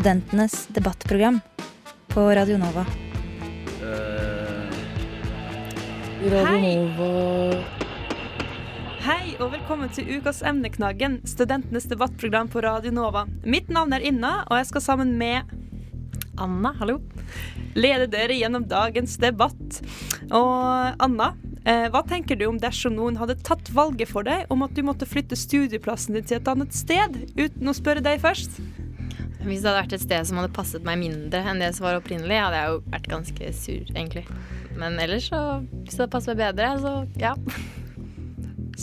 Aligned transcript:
Studentenes 0.00 0.66
debattprogram 0.66 1.40
på 2.08 2.20
Radio 2.34 2.58
Nova. 2.58 2.86
eh, 6.22 6.46
Hei. 6.46 6.88
Hei 9.04 9.34
og 9.40 9.52
velkommen 9.52 9.92
til 9.92 10.08
ukas 10.16 10.40
emneknaggen, 10.40 11.20
studentenes 11.28 11.84
debattprogram 11.84 12.48
på 12.48 12.62
Radio 12.64 12.94
Nova. 12.96 13.26
Mitt 13.44 13.68
navn 13.68 13.92
er 13.92 14.00
Inna, 14.00 14.46
og 14.48 14.56
jeg 14.56 14.70
skal 14.70 14.80
sammen 14.80 15.18
med 15.18 15.52
Anna, 16.38 16.72
hallo, 16.80 17.02
lede 17.76 18.08
dere 18.08 18.40
gjennom 18.40 18.64
dagens 18.72 19.20
debatt. 19.20 19.82
Og 20.32 20.96
Anna, 20.96 21.34
eh, 21.66 21.90
hva 21.92 22.06
tenker 22.08 22.40
du 22.40 22.48
om 22.48 22.56
dersom 22.56 22.96
noen 22.96 23.20
hadde 23.20 23.36
tatt 23.44 23.68
valget 23.68 24.08
for 24.08 24.24
deg 24.24 24.48
om 24.48 24.62
at 24.62 24.72
du 24.72 24.80
måtte 24.82 25.04
flytte 25.04 25.36
studieplassen 25.36 26.16
din 26.16 26.24
til 26.24 26.40
et 26.40 26.48
annet 26.48 26.72
sted, 26.72 27.26
uten 27.36 27.68
å 27.68 27.76
spørre 27.76 28.00
deg 28.00 28.24
først? 28.24 28.62
Hvis 29.40 29.62
det 29.62 29.70
hadde 29.70 29.78
vært 29.78 29.96
et 29.96 30.04
sted 30.04 30.28
som 30.28 30.40
hadde 30.40 30.52
passet 30.52 30.84
meg 30.84 31.00
mindre 31.00 31.40
enn 31.48 31.62
det 31.62 31.70
som 31.76 31.86
var 31.88 32.00
opprinnelig, 32.00 32.36
hadde 32.36 32.60
jeg 32.60 32.72
jo 32.72 32.80
vært 32.92 33.10
ganske 33.14 33.52
sur, 33.56 33.92
egentlig. 33.94 34.24
Men 34.76 35.00
ellers 35.00 35.30
så, 35.32 35.42
hvis 35.80 35.96
det 35.96 36.04
hadde 36.04 36.12
passet 36.12 36.34
meg 36.34 36.42
bedre, 36.42 36.70
så 36.82 36.94
ja. 37.20 37.34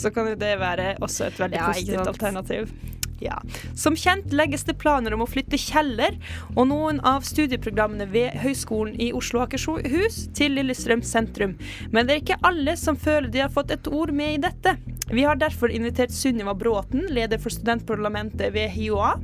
så 0.02 0.12
kan 0.14 0.30
jo 0.32 0.38
det 0.38 0.54
være 0.60 0.94
også 0.98 1.28
et 1.30 1.42
veldig 1.42 1.60
Ja, 1.60 1.70
positivt 1.70 2.12
alternativ. 2.14 2.72
Ja. 3.20 3.38
Som 3.74 3.96
kjent 3.98 4.32
legges 4.34 4.64
det 4.66 4.76
planer 4.78 5.14
om 5.14 5.24
å 5.24 5.28
flytte 5.30 5.58
Kjeller 5.58 6.14
og 6.54 6.68
noen 6.70 7.00
av 7.06 7.26
studieprogrammene 7.26 8.06
ved 8.12 8.36
Høgskolen 8.42 8.94
i 9.00 9.10
Oslo 9.16 9.42
og 9.42 9.48
Akershus 9.48 10.20
til 10.38 10.54
Lillestrøm 10.58 11.02
sentrum. 11.06 11.56
Men 11.90 12.06
det 12.06 12.14
er 12.14 12.22
ikke 12.22 12.40
alle 12.46 12.76
som 12.78 12.98
føler 12.98 13.30
de 13.34 13.42
har 13.42 13.54
fått 13.54 13.74
et 13.74 13.90
ord 13.90 14.14
med 14.14 14.38
i 14.38 14.42
dette. 14.46 14.76
Vi 15.08 15.24
har 15.24 15.38
derfor 15.40 15.72
invitert 15.72 16.12
Sunniva 16.12 16.52
Bråten, 16.54 17.06
leder 17.08 17.40
for 17.40 17.52
studentparlamentet 17.52 18.52
ved 18.52 18.68
HiOA, 18.74 19.14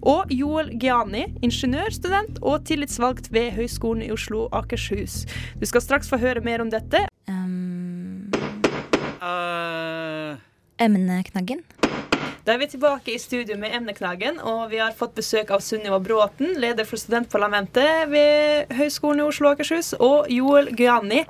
og 0.00 0.32
Joel 0.32 0.72
Giani, 0.80 1.26
ingeniørstudent 1.44 2.40
og 2.40 2.64
tillitsvalgt 2.68 3.28
ved 3.34 3.52
Høgskolen 3.58 4.06
i 4.06 4.12
Oslo 4.14 4.46
og 4.46 4.56
Akershus. 4.62 5.24
Du 5.60 5.68
skal 5.68 5.84
straks 5.84 6.08
få 6.08 6.20
høre 6.22 6.44
mer 6.44 6.64
om 6.64 6.72
dette, 6.72 7.06
Um, 7.26 8.30
Uh... 9.26 10.36
emneknaggen. 10.78 11.64
Da 12.46 12.54
er 12.54 12.60
vi 12.62 12.66
tilbake 12.70 13.10
i 13.10 13.18
studio 13.18 13.56
med 13.58 13.72
Emneknaggen, 13.74 14.36
og 14.38 14.68
vi 14.70 14.78
har 14.78 14.92
fått 14.94 15.16
besøk 15.18 15.48
av 15.50 15.64
Sunniva 15.66 15.96
Bråten, 15.98 16.52
leder 16.62 16.86
for 16.86 17.02
studentparlamentet 17.02 18.06
ved 18.12 18.70
Høgskolen 18.78 19.18
i 19.18 19.24
Oslo 19.26 19.48
og 19.48 19.56
Akershus, 19.56 19.88
og 19.98 20.30
Joel 20.30 20.70
Gyani, 20.78 21.24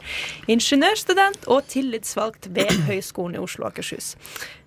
ingeniørstudent 0.53 1.49
og 1.49 1.65
tillitsvalgt 1.73 2.51
ved 2.53 2.69
Høgskolen 2.91 3.39
i 3.39 3.41
Oslo 3.41 3.65
og 3.65 3.71
Akershus. 3.71 4.11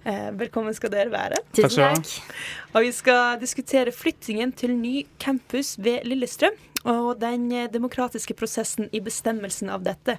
Eh, 0.09 0.31
velkommen 0.41 0.73
skal 0.73 0.95
dere 0.95 1.13
være. 1.13 1.37
Takk 1.53 1.69
skal 1.69 2.01
du 2.01 2.09
ha. 2.09 2.41
Og 2.73 2.87
vi 2.87 2.91
skal 2.97 3.37
diskutere 3.45 3.93
flyttingen 3.93 4.57
til 4.57 4.73
ny 4.73 5.05
campus 5.21 5.75
ved 5.77 6.01
Lillestrøm, 6.09 6.57
og 6.89 7.13
den 7.21 7.45
eh, 7.53 7.69
demokratiske 7.69 8.33
prosessen 8.33 8.89
i 8.89 9.05
bestemmelsen 9.05 9.69
av 9.69 9.85
dette. 9.85 10.17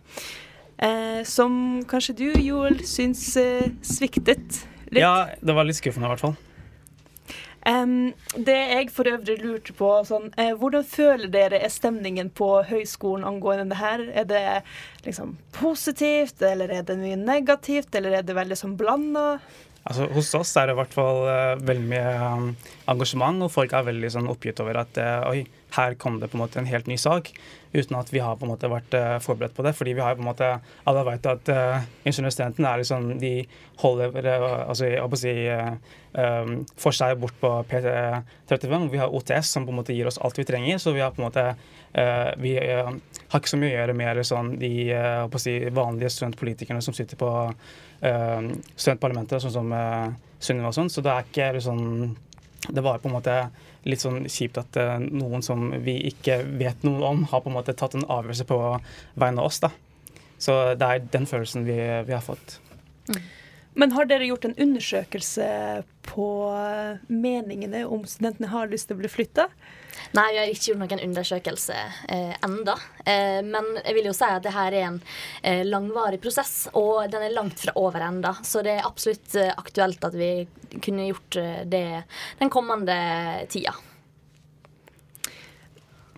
Eh, 0.79 1.25
som 1.27 1.81
kanskje 1.91 2.21
du, 2.23 2.29
Joel, 2.39 2.85
syns 2.87 3.33
eh, 3.35 3.73
sviktet 3.83 4.69
litt. 4.91 5.03
Ja, 5.03 5.31
det 5.41 5.57
var 5.57 5.69
litt 5.69 5.81
skuffende 5.81 6.11
i 6.11 6.15
hvert 6.15 6.25
fall. 6.29 6.39
Um, 7.69 8.15
det 8.41 8.57
jeg 8.57 8.87
for 8.89 9.09
øvrig 9.11 9.37
lurte 9.43 9.75
på, 9.77 9.89
sånn, 10.09 10.31
eh, 10.41 10.55
hvordan 10.57 10.85
føler 10.89 11.29
dere 11.29 11.59
er 11.61 11.73
stemningen 11.73 12.31
på 12.33 12.49
høyskolen 12.71 13.27
angående 13.29 13.75
det 13.75 13.81
her? 13.83 14.05
Er 14.23 14.29
det 14.31 14.45
liksom 15.05 15.35
positivt, 15.53 16.41
eller 16.41 16.73
er 16.73 16.87
det 16.89 16.97
mye 17.03 17.19
negativt, 17.21 17.93
eller 17.95 18.17
er 18.17 18.25
det 18.25 18.39
veldig 18.39 18.57
sånn 18.57 18.79
blanda? 18.81 19.43
Altså, 19.85 20.09
hos 20.13 20.33
oss 20.37 20.55
er 20.61 20.69
det 20.69 20.77
i 20.77 20.81
hvert 20.81 20.97
fall 20.97 21.23
eh, 21.29 21.61
veldig 21.69 21.89
mye 21.93 22.17
um, 22.21 22.49
engasjement, 22.93 23.45
og 23.45 23.53
folk 23.53 23.77
er 23.77 23.89
veldig 23.93 24.15
sånn, 24.17 24.33
oppgitt 24.33 24.65
over 24.65 24.81
at 24.81 25.01
eh, 25.01 25.29
oi, 25.29 25.45
her 25.77 25.95
kom 25.95 26.19
det 26.21 26.31
på 26.31 26.39
en 26.39 26.45
måte 26.45 26.61
en 26.61 26.69
helt 26.69 26.89
ny 26.91 26.97
sak, 26.99 27.31
uten 27.73 27.97
at 27.99 28.13
vi 28.13 28.23
har 28.23 28.37
på 28.37 28.47
en 28.47 28.53
måte 28.53 28.71
vært 28.71 28.95
eh, 28.99 29.17
forberedt 29.23 29.55
på 29.57 29.65
det. 29.67 29.73
Fordi 29.79 29.95
vi 29.95 30.03
har 30.05 30.17
på 30.19 30.25
en 30.25 30.31
måte, 30.31 30.49
alle 30.91 31.05
vet 31.07 31.29
at 31.31 31.51
uh, 31.55 31.89
ingeniørstudentene 32.09 32.71
er 32.71 32.83
liksom, 32.83 33.11
de 33.23 33.35
holder 33.83 34.17
eh, 34.25 34.47
altså, 34.67 34.89
jeg 34.91 35.05
å 35.05 35.21
si, 35.21 35.35
um, 36.19 36.57
for 36.81 36.97
seg 36.97 37.21
bort 37.23 37.37
på 37.43 37.53
PT35. 37.71 38.75
og 38.81 38.95
Vi 38.95 39.03
har 39.03 39.15
OTS 39.15 39.53
som 39.55 39.69
på 39.69 39.75
en 39.75 39.81
måte 39.83 39.95
gir 39.97 40.11
oss 40.11 40.19
alt 40.19 40.41
vi 40.41 40.47
trenger, 40.49 40.83
så 40.83 40.95
vi 40.97 41.05
har 41.05 41.15
på 41.15 41.23
en 41.23 41.29
måte 41.29 41.47
uh, 41.55 42.31
vi 42.43 42.57
uh, 42.59 42.91
har 43.31 43.43
ikke 43.43 43.55
så 43.55 43.61
mye 43.61 43.71
å 43.71 43.77
gjøre 43.77 43.99
med 44.03 44.25
sånn, 44.27 44.57
de 44.59 44.73
uh, 44.91 45.39
si, 45.39 45.61
vanlige 45.71 46.11
studentpolitikerne 46.17 46.83
som 46.83 46.97
sitter 46.97 47.21
på 47.21 47.31
studentparlamentet, 48.01 49.43
sånn 49.45 49.53
som 49.53 49.73
uh, 49.77 50.07
Sunniva 50.41 50.71
og 50.71 50.77
sånn. 50.77 50.89
Så 50.89 51.05
det 51.05 51.13
er 51.13 51.27
ikke 51.27 51.51
liksom 51.59 51.81
Det 52.61 52.83
var 52.85 53.01
på 53.01 53.09
en 53.09 53.17
måte 53.17 53.35
litt 53.89 54.03
sånn 54.03 54.25
kjipt 54.29 54.59
at 54.61 54.77
eh, 54.81 54.97
noen 55.01 55.45
som 55.45 55.71
vi 55.85 55.97
ikke 56.11 56.41
vet 56.61 56.83
noe 56.87 57.05
om, 57.09 57.25
har 57.31 57.45
på 57.45 57.53
en 57.53 57.57
måte 57.57 57.77
tatt 57.77 57.97
en 57.97 58.07
avgjørelse 58.07 58.49
på 58.49 58.59
vegne 59.21 59.41
av 59.41 59.51
oss. 59.51 59.61
da. 59.65 59.73
Så 60.41 60.57
det 60.81 60.87
er 60.87 61.07
den 61.13 61.29
følelsen 61.29 61.67
vi, 61.69 61.79
vi 62.09 62.17
har 62.17 62.25
fått. 62.25 62.59
Men 63.75 63.93
har 63.93 64.09
dere 64.11 64.27
gjort 64.27 64.45
en 64.45 64.57
undersøkelse 64.59 65.47
på 66.11 66.29
eh, 66.51 67.03
meningene 67.07 67.85
om 67.87 68.03
studentene 68.09 68.51
har 68.51 68.71
lyst 68.71 68.89
til 68.91 68.99
å 68.99 69.03
bli 69.03 69.11
flytta? 69.11 69.47
Nei, 70.17 70.25
vi 70.33 70.39
har 70.41 70.51
ikke 70.51 70.73
gjort 70.73 70.81
noen 70.81 71.03
undersøkelse 71.05 71.77
eh, 72.11 72.33
enda. 72.47 72.75
Eh, 73.05 73.39
men 73.47 73.69
jeg 73.79 73.95
vil 73.95 74.09
jo 74.11 74.15
si 74.17 74.27
at 74.27 74.43
det 74.43 74.55
her 74.55 74.75
er 74.75 74.89
en 74.89 74.99
eh, 75.43 75.63
langvarig 75.67 76.19
prosess, 76.23 76.65
og 76.75 77.05
den 77.13 77.29
er 77.29 77.37
langt 77.37 77.63
fra 77.63 77.77
over 77.79 78.03
enda. 78.07 78.35
Så 78.47 78.65
det 78.67 78.79
er 78.79 78.89
absolutt 78.89 79.37
eh, 79.39 79.53
aktuelt 79.55 80.03
at 80.09 80.19
vi 80.19 80.33
kunne 80.83 81.11
gjort 81.13 81.39
eh, 81.39 81.63
det 81.71 81.85
den 82.41 82.51
kommende 82.51 82.99
tida. 83.53 83.77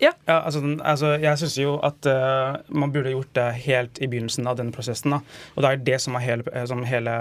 Ja, 0.03 0.13
altså, 0.27 0.61
altså 0.83 1.13
Jeg 1.23 1.39
syns 1.39 1.59
jo 1.61 1.77
at 1.87 2.07
uh, 2.11 2.59
man 2.69 2.93
burde 2.93 3.13
gjort 3.15 3.31
det 3.39 3.47
helt 3.67 4.01
i 4.03 4.09
begynnelsen 4.11 4.49
av 4.51 4.59
denne 4.59 4.75
prosessen. 4.75 5.15
da. 5.15 5.21
Og 5.55 5.63
det 5.63 5.71
er 5.71 5.85
det 5.87 5.99
som 6.03 6.17
er 6.19 6.25
hele, 6.27 6.47
eh, 6.53 6.67
som 6.67 6.83
hele 6.87 7.15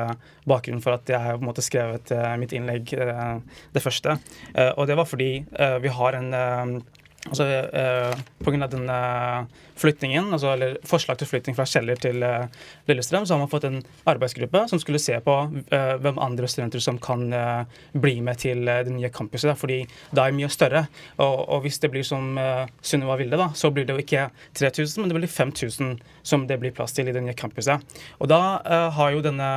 bakgrunnen 0.50 0.82
for 0.82 0.98
at 0.98 1.10
jeg 1.10 1.22
har 1.22 1.38
på 1.38 1.46
en 1.46 1.52
måte 1.52 1.66
skrevet 1.66 2.14
uh, 2.16 2.34
mitt 2.42 2.56
innlegg, 2.58 2.94
uh, 2.98 3.38
det 3.74 3.84
første. 3.84 4.18
Og 4.78 4.88
det 4.90 4.98
var 4.98 5.06
fordi 5.06 5.30
vi 5.82 5.92
har 5.94 6.18
en 6.18 6.82
Altså, 7.30 7.46
eh, 7.46 8.64
av 8.64 8.70
denne 8.72 8.96
flyttingen, 9.78 10.32
altså, 10.34 10.56
eller 10.56 10.78
forslag 10.90 11.20
til 11.20 11.30
flytting 11.30 11.54
fra 11.58 11.68
Kjeller 11.70 12.00
til 12.02 12.24
eh, 12.26 12.48
Lillestrøm, 12.90 13.28
så 13.28 13.36
har 13.36 13.42
man 13.44 13.52
fått 13.52 13.68
en 13.70 13.78
arbeidsgruppe 14.10 14.64
som 14.70 14.82
skulle 14.82 15.02
se 15.02 15.20
på 15.22 15.36
eh, 15.70 15.94
hvem 16.02 16.18
andre 16.22 16.50
studenter 16.50 16.82
som 16.82 16.98
kan 17.02 17.28
eh, 17.34 17.78
bli 17.94 18.16
med 18.26 18.42
til 18.42 18.66
eh, 18.66 18.82
det 18.88 18.96
nye 18.96 19.12
campuset. 19.14 19.52
Da, 19.52 19.56
fordi 19.58 19.84
det 19.86 20.24
er 20.24 20.34
mye 20.34 20.50
større. 20.50 20.88
Og, 21.22 21.36
og 21.46 21.62
hvis 21.68 21.78
det 21.84 21.92
blir 21.94 22.08
som 22.08 22.40
eh, 22.42 22.66
Sunniva 22.82 23.20
ville, 23.22 23.38
da, 23.38 23.52
så 23.54 23.70
blir 23.70 23.86
det 23.86 23.98
jo 23.98 24.06
ikke 24.06 24.26
3000, 24.58 25.04
men 25.04 25.14
det 25.14 25.20
blir 25.20 25.34
5000 25.36 25.94
som 26.26 26.48
det 26.50 26.58
blir 26.62 26.74
plass 26.74 26.98
til 26.98 27.10
i 27.10 27.14
det 27.14 27.22
nye 27.22 27.38
campuset. 27.38 27.86
Og 28.18 28.34
da 28.34 28.42
eh, 28.66 28.88
har 28.98 29.14
jo 29.14 29.22
denne 29.26 29.52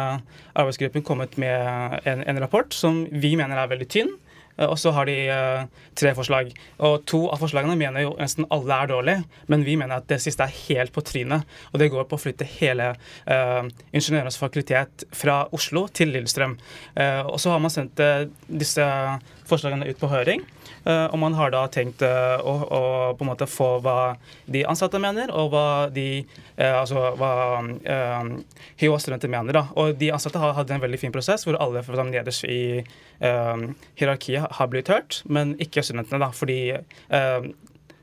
arbeidsgruppen 0.52 1.06
kommet 1.06 1.40
med 1.40 2.04
en, 2.04 2.26
en 2.28 2.44
rapport 2.44 2.76
som 2.76 3.06
vi 3.08 3.34
mener 3.40 3.56
er 3.56 3.72
veldig 3.72 3.88
tynn. 3.88 4.14
Eh, 4.56 4.66
Og 4.66 4.78
så 4.78 4.92
har 4.94 5.06
de 5.06 5.16
eh, 5.28 5.66
tre 5.94 6.14
forslag. 6.14 6.52
Og 6.78 7.04
to 7.06 7.24
av 7.32 7.42
forslagene 7.42 7.76
mener 7.78 8.04
jo 8.06 8.14
nesten 8.18 8.46
alle 8.54 8.78
er 8.80 8.90
dårlige, 8.90 9.24
men 9.48 9.64
vi 9.66 9.76
mener 9.76 9.98
at 9.98 10.08
det 10.10 10.20
siste 10.22 10.46
er 10.46 10.58
helt 10.68 10.92
på 10.94 11.04
trynet. 11.04 11.44
Og 11.72 11.80
det 11.80 11.90
går 11.92 12.06
på 12.08 12.18
å 12.18 12.20
flytte 12.20 12.46
hele 12.58 12.92
uh, 12.94 13.64
ingeniørenes 13.94 14.38
fakultet 14.38 15.04
fra 15.14 15.44
Oslo 15.54 15.86
til 15.88 16.12
Lillestrøm. 16.14 16.56
Uh, 16.96 17.22
og 17.30 17.38
så 17.42 17.54
har 17.54 17.62
man 17.62 17.72
sendt 17.72 18.00
uh, 18.02 18.26
disse 18.48 18.84
forslagene 19.48 19.88
ut 19.88 20.00
på 20.00 20.10
høring. 20.10 20.42
eh, 20.84 21.06
og 21.06 21.18
man 21.20 21.34
har 21.38 21.52
da 21.54 21.64
tenkt 21.72 22.02
eh, 22.04 22.36
å, 22.40 22.54
å 22.64 22.80
på 23.16 23.24
en 23.24 23.30
måte 23.30 23.48
få 23.50 23.68
hva 23.84 24.16
de 24.46 24.64
ansatte 24.68 25.00
mener, 25.02 25.32
og 25.32 25.52
hva 25.54 25.66
de 25.92 26.24
eh, 26.56 26.74
altså 26.74 27.12
hva 27.18 27.32
uh, 27.64 28.30
HiO-studenter 28.80 29.30
mener. 29.32 29.56
da. 29.56 29.66
Og 29.80 29.94
de 30.00 30.10
ansatte 30.14 30.40
har 30.40 30.56
hatt 30.56 30.70
en 30.70 30.82
veldig 30.82 31.00
fin 31.00 31.14
prosess 31.14 31.46
hvor 31.46 31.58
alle 31.60 31.84
fra 31.86 32.04
nederst 32.04 32.44
i 32.48 32.84
hierarkiet 33.20 34.56
har 34.58 34.68
blitt 34.68 34.90
hørt, 34.90 35.22
men 35.24 35.54
ikke 35.62 35.84
studentene. 35.86 36.20
da, 36.20 36.32
fordi 36.34 36.74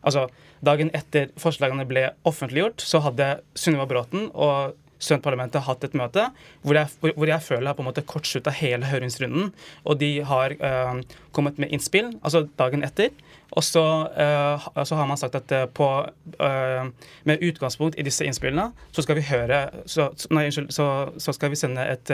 altså, 0.01 0.29
Dagen 0.61 0.91
etter 0.93 1.31
forslagene 1.41 1.87
ble 1.89 2.03
offentliggjort, 2.29 2.83
så 2.85 3.01
hadde 3.01 3.39
Sunniva 3.57 3.87
Bråten 3.89 4.27
og 4.29 4.75
studentparlamentet 5.01 5.59
har 5.61 5.73
hatt 5.73 5.87
et 5.87 5.97
møte 5.97 6.27
hvor 6.61 6.77
jeg, 6.77 6.93
hvor, 7.01 7.27
jeg 7.27 7.43
føler 7.43 7.71
har 7.71 7.77
på 7.77 7.83
en 7.83 7.89
måte 7.89 8.05
kortslutta 8.05 8.53
hele 8.53 8.87
høringsrunden. 8.87 9.51
Og 9.83 9.99
de 10.01 10.11
har 10.27 10.55
eh, 10.55 11.01
kommet 11.35 11.59
med 11.61 11.73
innspill, 11.73 12.13
altså 12.21 12.45
dagen 12.59 12.85
etter. 12.87 13.11
Og 13.51 13.63
så, 13.63 13.83
eh, 14.15 14.67
så 14.83 14.95
har 14.95 15.07
man 15.07 15.17
sagt 15.19 15.35
at 15.35 15.51
eh, 15.51 15.65
på, 15.65 15.87
eh, 16.39 16.85
med 17.23 17.43
utgangspunkt 17.43 17.97
i 17.99 18.05
disse 18.07 18.25
innspillene, 18.25 18.69
så 18.91 19.03
skal 19.03 19.19
vi 19.19 19.25
høre 19.27 19.65
så, 19.85 20.07
nei, 20.31 20.45
unnskyld, 20.47 20.71
så, 20.71 20.87
så 21.19 21.35
skal 21.35 21.51
vi 21.51 21.59
sende 21.59 21.83
et 21.83 22.13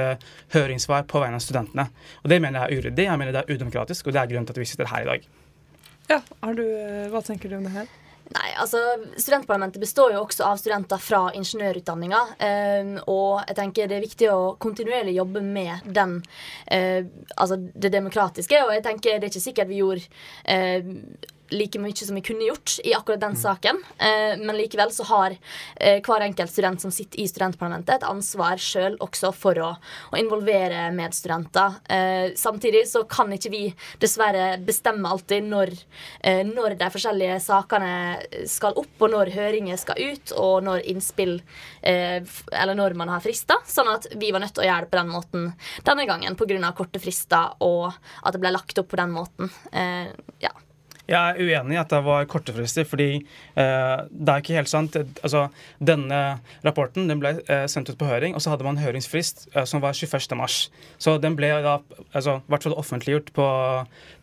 høringssvar 0.56 1.06
på 1.10 1.22
vegne 1.22 1.38
av 1.38 1.46
studentene. 1.46 1.90
Og 2.24 2.34
det 2.34 2.42
mener 2.42 2.64
jeg 2.64 2.66
er 2.66 2.82
uryddig, 2.82 3.06
jeg 3.06 3.22
mener 3.22 3.36
det 3.36 3.44
er 3.44 3.54
udemokratisk, 3.54 4.08
og 4.08 4.18
det 4.18 4.24
er 4.24 4.34
grunnen 4.34 4.50
til 4.50 4.58
at 4.58 4.64
vi 4.64 4.70
sitter 4.72 4.90
her 4.90 5.06
i 5.06 5.12
dag. 5.12 5.30
Ja, 6.08 6.22
du, 6.56 6.66
Hva 7.12 7.22
tenker 7.22 7.52
du 7.52 7.60
om 7.60 7.68
det 7.68 7.76
her? 7.76 7.96
Nei, 8.28 8.50
altså 8.60 8.80
Studentparlamentet 9.16 9.80
består 9.80 10.12
jo 10.16 10.24
også 10.26 10.44
av 10.50 10.58
studenter 10.60 11.00
fra 11.00 11.22
ingeniørutdanninga. 11.38 12.20
Eh, 12.44 12.90
og 13.08 13.46
jeg 13.48 13.58
tenker 13.60 13.88
det 13.88 14.00
er 14.00 14.04
viktig 14.04 14.30
å 14.34 14.42
kontinuerlig 14.60 15.16
jobbe 15.16 15.44
med 15.46 15.88
den, 15.96 16.20
eh, 16.68 17.06
altså 17.38 17.58
det 17.58 17.94
demokratiske. 17.94 18.60
Og 18.66 18.74
jeg 18.76 18.84
tenker 18.90 19.18
det 19.18 19.30
er 19.30 19.32
ikke 19.32 19.48
sikkert 19.48 19.72
vi 19.72 19.80
gjorde 19.80 20.04
eh, 20.44 20.92
like 21.50 21.80
mye 21.80 21.96
som 21.96 22.16
vi 22.16 22.22
kunne 22.22 22.48
gjort 22.48 22.80
i 22.84 22.94
akkurat 22.94 23.20
den 23.20 23.36
saken. 23.36 23.80
Eh, 23.98 24.38
men 24.40 24.58
likevel 24.58 24.92
så 24.92 25.04
har 25.04 25.36
eh, 25.76 26.02
hver 26.04 26.26
enkelt 26.26 26.52
student 26.52 26.82
som 26.82 26.92
sitter 26.92 27.22
i 27.22 27.28
studentparlamentet, 27.30 27.96
et 28.02 28.08
ansvar 28.08 28.60
sjøl 28.62 28.98
også 29.04 29.32
for 29.36 29.60
å, 29.64 29.70
å 30.12 30.20
involvere 30.20 30.88
medstudenter. 30.96 31.80
Eh, 31.90 32.34
samtidig 32.40 32.86
så 32.90 33.04
kan 33.10 33.32
ikke 33.34 33.54
vi 33.54 33.64
dessverre 34.02 34.58
bestemme 34.64 35.10
alltid 35.10 35.48
når, 35.48 35.74
når 36.48 36.76
de 36.80 36.90
forskjellige 36.92 37.38
sakene 37.44 37.92
skal 38.50 38.76
opp, 38.80 38.94
og 39.04 39.12
når 39.14 39.32
høringer 39.36 39.80
skal 39.80 40.00
ut, 40.00 40.34
og 40.38 40.66
når 40.66 40.86
innspill 40.92 41.38
Eller 41.88 42.76
når 42.76 42.96
man 42.98 43.10
har 43.12 43.22
frister. 43.24 43.62
Sånn 43.70 43.90
at 43.92 44.08
vi 44.20 44.32
var 44.34 44.44
nødt 44.44 44.56
til 44.58 44.66
å 44.66 44.68
gjøre 44.68 44.86
det 44.86 44.92
på 44.92 45.00
den 45.00 45.12
måten 45.14 45.50
denne 45.88 46.08
gangen 46.10 46.36
pga. 46.36 46.72
korte 46.78 47.00
frister, 47.00 47.56
og 47.64 47.94
at 48.24 48.34
det 48.34 48.42
ble 48.42 48.54
lagt 48.54 48.80
opp 48.80 48.90
på 48.92 49.00
den 49.00 49.14
måten. 49.16 49.52
Ja. 50.44 50.52
Jeg 51.08 51.16
er 51.16 51.38
uenig 51.40 51.78
i 51.78 51.80
at 51.80 51.94
det 51.94 52.02
var 52.04 52.26
korte 52.28 52.52
frister, 52.52 52.84
fordi 52.88 53.08
eh, 53.16 53.98
det 54.12 54.34
er 54.34 54.42
ikke 54.44 54.58
helt 54.58 54.72
sant. 54.72 54.98
Altså, 55.24 55.46
denne 55.80 56.20
rapporten 56.66 57.08
den 57.08 57.22
ble 57.22 57.32
eh, 57.48 57.64
sendt 57.72 57.88
ut 57.92 57.98
på 58.00 58.10
høring, 58.10 58.36
og 58.36 58.44
så 58.44 58.52
hadde 58.52 58.68
man 58.68 58.82
høringsfrist 58.82 59.48
eh, 59.54 59.64
som 59.64 59.80
var 59.84 59.96
21. 59.96 60.36
mars. 60.36 60.58
Så 61.00 61.16
den 61.24 61.38
ble 61.40 61.54
da 61.64 61.78
altså, 62.12 62.38
i 62.42 62.52
hvert 62.52 62.68
fall 62.68 62.76
offentliggjort 62.76 63.32
på 63.38 63.48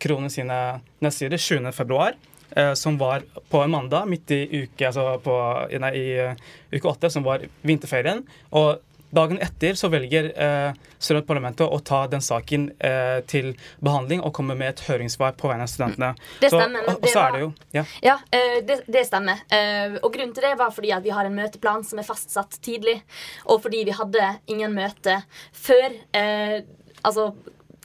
Kronen 0.05 0.29
sine 0.29 0.59
nettsider 1.01 1.41
20. 1.41 1.71
februar. 1.73 2.13
eh, 2.55 2.73
Som 2.77 2.99
var 3.01 3.25
på 3.49 3.63
en 3.63 3.73
mandag 3.73 4.05
midt 4.07 4.31
i 4.31 4.43
uke, 4.65 4.85
altså 4.85 5.17
på, 5.25 5.35
nei, 5.81 5.93
i 5.97 6.77
uke 6.77 6.91
åtte, 6.93 7.09
som 7.09 7.25
var 7.25 7.47
vinterferien. 7.65 8.21
Og 8.53 8.77
Dagen 9.13 9.37
etter 9.39 9.73
så 9.79 9.87
velger 9.93 10.31
eh, 10.37 10.73
studentparlamentet 10.99 11.67
å 11.71 11.79
ta 11.85 12.01
den 12.11 12.21
saken 12.25 12.71
eh, 12.79 13.19
til 13.29 13.51
behandling 13.85 14.21
og 14.25 14.33
komme 14.33 14.55
med 14.57 14.73
et 14.73 14.81
høringssvar 14.87 15.35
på 15.39 15.47
vegne 15.51 15.63
av 15.67 15.71
studentene. 15.71 16.09
Det 16.41 16.49
stemmer, 16.51 16.83
Så, 16.83 16.91
og, 16.91 16.95
og 16.95 17.01
det 17.05 17.11
så 17.13 17.19
var- 17.19 17.27
er 17.29 17.31
det 17.37 17.43
jo 17.45 17.51
ja. 17.77 17.83
Ja, 18.03 18.17
eh, 18.31 18.57
det, 18.65 18.79
det 18.91 19.05
stemmer. 19.07 19.43
Eh, 19.49 19.99
Og 20.03 20.11
grunnen 20.13 20.33
til 20.35 20.43
det 20.43 20.55
var 20.59 20.71
fordi 20.75 20.91
at 20.91 21.03
vi 21.05 21.13
har 21.15 21.25
en 21.29 21.35
møteplan 21.37 21.83
som 21.87 21.99
er 21.99 22.07
fastsatt 22.09 22.57
tidlig, 22.65 22.97
og 23.45 23.61
fordi 23.63 23.83
vi 23.85 23.91
hadde 23.95 24.31
ingen 24.47 24.73
møte 24.75 25.21
før 25.53 25.93
eh, 26.13 26.61
Altså 27.05 27.35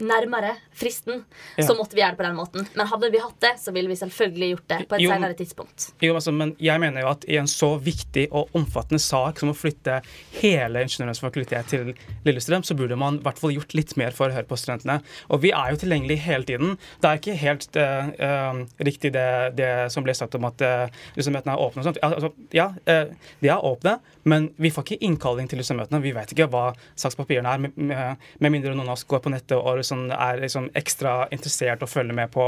nærmere 0.05 0.55
fristen, 0.75 1.25
Ja. 1.57 1.67
så 1.67 1.75
måtte 1.77 1.95
vi 1.95 2.03
gjøre 2.03 2.15
det 2.15 2.21
på 2.21 2.27
den 2.27 2.37
måten. 2.37 2.67
Men 2.75 2.87
hadde 2.87 3.11
vi 3.13 3.19
hatt 3.19 3.41
det, 3.41 3.55
så 3.61 3.73
ville 3.73 3.89
vi 3.89 3.97
selvfølgelig 3.97 4.51
gjort 4.55 4.69
det 4.69 4.79
på 4.89 4.97
et 4.97 5.03
Jo, 5.05 5.11
senere 5.11 5.35
tidspunkt. 5.35 5.91
Jo, 6.01 6.15
altså, 6.15 6.33
men 6.33 6.55
jeg 6.59 6.81
mener 6.81 7.05
jo 7.05 7.11
at 7.13 7.25
i 7.29 7.37
en 7.37 7.47
så 7.51 7.75
viktig 7.79 8.29
og 8.31 8.49
omfattende 8.57 9.01
sak 9.01 9.39
som 9.39 9.51
å 9.53 9.57
flytte 9.57 10.01
hele 10.41 10.83
Ingeniørens 10.87 11.21
fakultet 11.21 11.69
til 11.73 11.95
Lillestrøm, 12.25 12.65
så 12.65 12.77
burde 12.77 12.97
man 12.97 13.21
i 13.21 13.25
hvert 13.25 13.39
fall 13.39 13.53
gjort 13.55 13.75
litt 13.75 13.97
mer 13.97 14.17
for 14.17 14.31
å 14.31 14.37
høre 14.37 14.49
på 14.49 14.59
studentene. 14.61 15.01
Og 15.29 15.43
vi 15.45 15.53
er 15.53 15.73
jo 15.73 15.81
tilgjengelige 15.83 16.25
hele 16.25 16.49
tiden. 16.49 16.77
Det 17.01 17.11
er 17.11 17.21
ikke 17.21 17.37
helt 17.41 17.77
uh, 17.77 18.11
eh, 18.17 18.63
riktig 18.87 19.13
det, 19.13 19.57
det 19.59 19.71
som 19.93 20.07
ble 20.07 20.15
sagt 20.17 20.35
om 20.39 20.49
at 20.49 20.63
uh, 20.65 20.89
møtene 21.17 21.55
er 21.55 21.65
åpne 21.67 21.83
og 21.83 21.89
sånt. 21.91 22.01
Altså, 22.07 22.33
ja, 22.57 22.71
uh, 22.89 23.35
de 23.41 23.53
er 23.53 23.67
åpne, 23.67 23.99
men 24.25 24.51
vi 24.61 24.73
får 24.73 24.87
ikke 24.87 25.05
innkalling 25.07 25.51
til 25.51 25.63
møtene. 25.77 26.03
Vi 26.03 26.15
vet 26.17 26.33
ikke 26.33 26.49
hva 26.51 26.71
sakspapirene 26.99 27.55
er, 27.55 27.63
med, 27.67 27.77
med, 27.77 28.29
med 28.41 28.55
mindre 28.55 28.75
noen 28.75 28.89
av 28.89 28.99
oss 28.99 29.07
går 29.09 29.23
på 29.25 29.33
nettet 29.33 29.57
og 29.59 29.69
liksom 29.91 30.11
er 30.15 30.41
liksom 30.43 30.71
ekstra 30.79 31.15
interessert 31.35 31.83
og 31.83 31.91
følger 31.91 32.17
med 32.17 32.31
på 32.33 32.47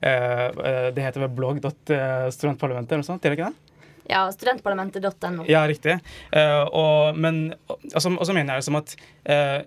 eh, 0.00 0.46
eh, 0.48 0.88
Det 0.94 1.04
heter 1.04 1.24
vel 1.24 1.34
blogg.studentparlamentet 1.36 2.92
eller 2.92 3.02
noe 3.02 3.08
sånt? 3.08 3.24
Gjør 3.24 3.34
det 3.34 3.40
ikke 3.40 3.50
det? 3.50 3.76
Ja, 4.10 4.24
studentparlamentet.no. 4.34 5.44
Ja, 5.48 5.62
riktig. 5.70 5.94
Uh, 6.34 6.64
og, 6.74 7.18
men 7.18 7.54
og 7.68 8.00
så 8.02 8.10
og 8.10 8.26
så 8.26 8.34
mener 8.34 8.56
jeg 8.56 8.64
liksom 8.64 8.80
at 8.80 8.96
uh, 9.30 9.60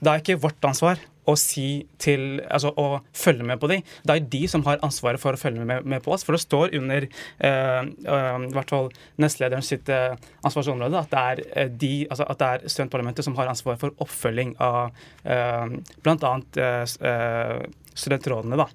det 0.00 0.10
er 0.10 0.22
ikke 0.22 0.40
vårt 0.40 0.64
ansvar 0.66 1.00
å 1.26 1.34
si 1.40 1.86
til 2.02 2.40
Altså 2.44 2.70
å 2.80 3.00
følge 3.16 3.46
med 3.46 3.60
på 3.62 3.68
de. 3.70 3.78
Det 4.04 4.14
er 4.14 4.26
de 4.34 4.42
som 4.50 4.64
har 4.66 4.82
ansvaret 4.84 5.20
for 5.22 5.36
å 5.36 5.40
følge 5.40 5.64
med, 5.66 5.86
med 5.88 6.02
på 6.04 6.12
oss. 6.14 6.24
For 6.26 6.36
det 6.36 6.42
står 6.44 6.74
under 6.78 7.06
eh, 7.06 7.80
eh, 7.80 8.36
i 8.48 8.52
hvert 8.54 8.72
fall 8.74 8.90
nestlederen 9.22 9.64
sitt 9.64 9.88
eh, 9.92 10.14
ansvarsområde 10.44 11.00
at 11.00 11.12
det 11.14 11.24
er 11.32 11.42
eh, 11.64 11.70
de, 11.84 11.92
altså 12.10 12.28
at 12.28 12.42
det 12.42 12.50
er 12.50 12.74
studentparlamentet 12.74 13.26
som 13.26 13.36
har 13.38 13.50
ansvar 13.52 13.80
for 13.80 13.94
oppfølging 14.04 14.54
av 14.62 14.92
eh, 15.24 15.78
bl.a. 16.04 16.34
Eh, 16.60 16.96
eh, 17.10 17.66
studentrådene, 17.94 18.58
da. 18.58 18.68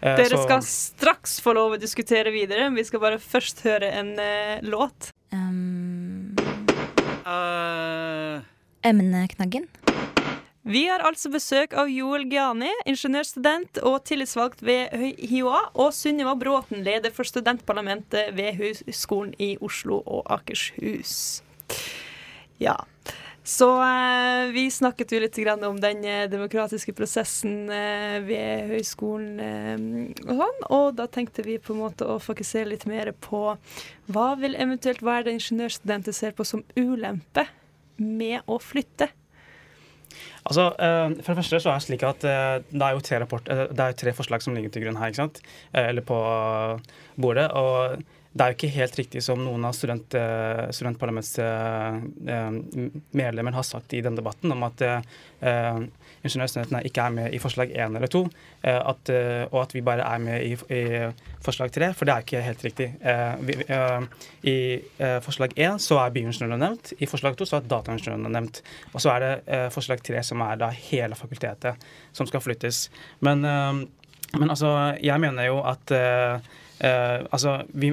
Eh, 0.00 0.16
Dere 0.16 0.36
så- 0.36 0.44
skal 0.46 0.62
straks 0.66 1.38
få 1.44 1.54
lov 1.54 1.76
å 1.76 1.80
diskutere 1.80 2.32
videre. 2.34 2.70
Vi 2.74 2.84
skal 2.88 3.02
bare 3.04 3.20
først 3.22 3.62
høre 3.66 3.92
en 4.00 4.14
eh, 4.18 4.58
låt. 4.62 5.12
Um, 5.32 6.34
Uh... 7.22 8.42
emneknaggen. 8.82 9.68
Vi 10.62 10.84
har 10.86 11.02
altså 11.02 11.26
besøk 11.34 11.72
av 11.74 11.88
Joel 11.90 12.28
Giani, 12.30 12.70
ingeniørstudent 12.86 13.80
og 13.82 14.04
tillitsvalgt 14.06 14.60
ved 14.62 14.94
HiOA, 15.18 15.64
og 15.74 15.90
Sunniva 15.90 16.36
Bråten, 16.38 16.84
leder 16.86 17.10
for 17.10 17.26
studentparlamentet 17.26 18.30
ved 18.36 18.54
Høgskolen 18.60 19.32
i 19.42 19.56
Oslo 19.58 19.98
og 20.06 20.28
Akershus. 20.30 21.42
Ja. 22.62 22.76
Så 23.42 23.66
eh, 23.82 24.52
vi 24.54 24.68
snakket 24.70 25.10
jo 25.10 25.18
litt 25.18 25.38
om 25.66 25.80
den 25.82 26.04
eh, 26.06 26.28
demokratiske 26.30 26.94
prosessen 26.94 27.66
eh, 27.66 28.20
ved 28.22 28.70
høyskolen 28.70 29.40
eh, 29.42 30.28
og 30.28 30.44
sånn, 30.44 30.60
og 30.70 30.86
da 31.00 31.08
tenkte 31.10 31.42
vi 31.42 31.56
på 31.58 31.74
en 31.74 31.80
måte 31.82 32.06
å 32.06 32.20
fokusere 32.22 32.70
litt 32.70 32.86
mer 32.86 33.10
på 33.18 33.56
hva 34.14 34.28
vil 34.38 34.54
eventuelt 34.54 35.02
være 35.02 35.26
det 35.26 35.34
ingeniørstudenter 35.40 36.14
ser 36.14 36.38
på 36.38 36.46
som 36.46 36.62
ulempe 36.78 37.48
med 37.98 38.46
å 38.46 38.60
flytte? 38.62 39.10
Altså, 40.42 40.72
eh, 40.74 41.12
for 41.22 41.32
det 41.32 41.38
første 41.38 41.60
så 41.62 41.70
er 41.70 41.78
det 41.78 41.86
slik 41.86 42.02
at 42.06 42.24
eh, 42.26 42.56
det 42.72 42.82
er 42.82 42.96
jo 42.96 43.04
tre, 43.04 43.20
rapport, 43.22 43.46
eh, 43.52 43.68
det 43.70 43.84
er 43.84 43.98
tre 43.98 44.14
forslag 44.16 44.42
som 44.42 44.56
ligger 44.56 44.72
til 44.74 44.86
grunn 44.86 44.98
her, 44.98 45.12
ikke 45.12 45.22
sant? 45.22 45.38
Eller 45.72 46.02
på 46.06 46.18
bordet. 47.22 47.46
Og 47.54 48.02
det 48.32 48.44
er 48.44 48.52
jo 48.52 48.56
ikke 48.56 48.72
helt 48.72 48.94
riktig 48.96 49.20
som 49.24 49.40
noen 49.44 49.64
av 49.68 49.74
student, 49.76 50.14
eh, 50.16 50.70
studentparlamentets 50.72 51.38
eh, 51.44 51.96
eh, 52.32 53.50
har 53.52 53.66
sagt 53.68 53.92
i 53.92 54.00
denne 54.00 54.16
debatten, 54.16 54.54
om 54.54 54.62
at 54.64 54.80
eh, 54.88 55.82
ingeniørstudentene 56.24 56.80
ikke 56.88 57.04
er 57.04 57.12
med 57.12 57.34
i 57.36 57.40
forslag 57.42 57.74
én 57.76 57.92
eller 57.98 58.08
to, 58.08 58.22
eh, 58.62 58.78
at, 58.78 59.12
og 59.50 59.58
at 59.60 59.74
vi 59.76 59.82
bare 59.84 60.06
er 60.08 60.22
med 60.22 60.46
i, 60.46 60.54
i 60.72 61.10
forslag 61.44 61.74
tre, 61.74 61.90
for 61.92 62.08
det 62.08 62.14
er 62.14 62.24
ikke 62.24 62.44
helt 62.46 62.64
riktig. 62.64 62.86
Vi, 63.42 63.56
I 64.48 64.56
forslag 65.24 65.52
én 65.58 65.76
så 65.82 65.98
er 66.00 66.14
bioingeniørene 66.14 66.60
nevnt, 66.62 66.94
i 67.02 67.08
forslag 67.10 67.36
to 67.36 67.48
så 67.48 67.58
er 67.58 67.68
dataingeniørene 67.68 68.32
nevnt. 68.32 68.62
Og 68.94 69.02
så 69.02 69.12
er 69.12 69.26
det 69.26 69.60
forslag 69.74 70.00
tre 70.06 70.22
som 70.24 70.40
er 70.46 70.56
da 70.62 70.70
hele 70.72 71.18
fakultetet 71.18 71.84
som 72.16 72.30
skal 72.30 72.44
flyttes. 72.44 72.86
Men, 73.20 73.42
men 73.42 74.48
altså, 74.48 74.72
jeg 75.02 75.20
mener 75.20 75.50
jo 75.50 75.60
at 75.66 75.96
altså, 76.80 77.58
vi, 77.74 77.92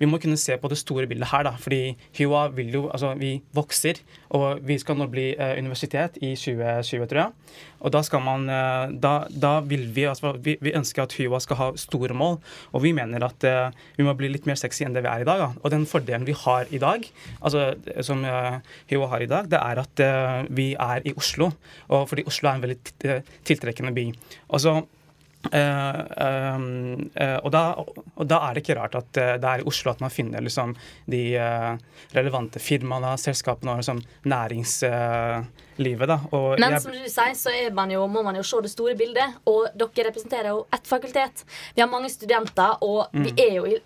vi 0.00 0.08
må 0.10 0.20
kunne 0.22 0.38
se 0.40 0.56
på 0.60 0.70
det 0.72 0.78
store 0.80 1.08
bildet 1.10 1.30
her, 1.32 1.46
da. 1.48 1.54
Fordi 1.60 1.94
HUA 2.18 2.48
vil 2.56 2.74
jo 2.74 2.82
Altså, 2.94 3.14
vi 3.18 3.40
vokser, 3.56 3.98
og 4.36 4.60
vi 4.62 4.76
skal 4.78 4.98
nå 4.98 5.08
bli 5.10 5.32
eh, 5.34 5.56
universitet 5.58 6.18
i 6.22 6.34
2020, 6.38 7.06
tror 7.10 7.20
jeg. 7.20 7.56
Og 7.80 7.92
da 7.92 8.02
skal 8.06 8.22
man 8.22 8.46
eh, 8.50 8.92
da, 9.02 9.14
da 9.30 9.54
vil 9.66 9.88
vi 9.96 10.06
altså 10.10 10.34
vi, 10.38 10.56
vi 10.62 10.74
ønsker 10.76 11.04
at 11.04 11.16
HUA 11.16 11.40
skal 11.42 11.58
ha 11.58 11.70
store 11.80 12.14
mål, 12.14 12.38
og 12.72 12.84
vi 12.84 12.92
mener 12.96 13.24
at 13.26 13.46
eh, 13.48 13.74
vi 13.96 14.06
må 14.06 14.14
bli 14.18 14.30
litt 14.30 14.46
mer 14.46 14.60
sexy 14.60 14.84
enn 14.86 14.94
det 14.94 15.02
vi 15.04 15.10
er 15.10 15.24
i 15.24 15.28
dag. 15.28 15.42
Da. 15.42 15.50
Og 15.62 15.74
den 15.74 15.88
fordelen 15.90 16.28
vi 16.28 16.36
har 16.44 16.70
i 16.70 16.80
dag, 16.82 17.08
altså 17.40 17.72
som 18.04 18.24
uh, 18.24 18.58
HiOA 18.90 19.08
har 19.12 19.24
i 19.24 19.30
dag, 19.30 19.48
det 19.50 19.60
er 19.60 19.80
at 19.82 20.02
eh, 20.02 20.50
vi 20.54 20.68
er 20.80 21.06
i 21.06 21.14
Oslo. 21.18 21.50
Og 21.92 22.08
fordi 22.10 22.26
Oslo 22.28 22.50
er 22.50 22.58
en 22.58 22.64
veldig 22.64 22.78
eh, 23.10 23.32
tiltrekkende 23.46 23.94
by. 23.96 24.06
Og 24.48 24.62
uh, 25.52 26.98
eh, 27.14 27.38
og, 27.44 27.50
da, 27.52 27.62
og 28.16 28.26
da 28.30 28.38
er 28.48 28.54
det 28.56 28.62
ikke 28.64 28.76
rart 28.78 28.94
at 28.98 29.20
uh, 29.20 29.32
det 29.40 29.50
er 29.50 29.62
i 29.62 29.66
Oslo 29.68 29.92
at 29.92 30.00
man 30.00 30.10
finner 30.10 30.40
liksom, 30.44 30.74
de 31.10 31.22
relevante 32.14 32.58
firmaene, 32.62 33.14
selskapene 33.20 33.74
og 33.74 33.82
liksom, 33.82 34.00
næringslivet. 34.30 36.06
da. 36.08 36.18
Og 36.32 36.58
Men 36.60 36.70
jeg- 36.72 36.82
som 36.82 36.92
du 36.92 36.98
sier, 37.08 37.34
så 37.34 37.50
er 37.50 37.72
man 37.74 37.90
jo, 37.90 38.06
må 38.06 38.22
man 38.22 38.36
jo 38.36 38.42
se 38.42 38.60
det 38.62 38.70
store 38.70 38.94
bildet. 38.96 39.34
Og 39.46 39.66
dere 39.74 40.08
representerer 40.10 40.48
jo 40.48 40.66
ett 40.72 40.86
fakultet. 40.86 41.44
Vi 41.74 41.82
har 41.82 41.88
mange 41.90 42.08
studenter, 42.10 42.76
og 42.82 43.08
vi 43.12 43.30
Mm. 43.30 43.38
er 43.38 43.54
jo 43.54 43.64
i 43.66 43.78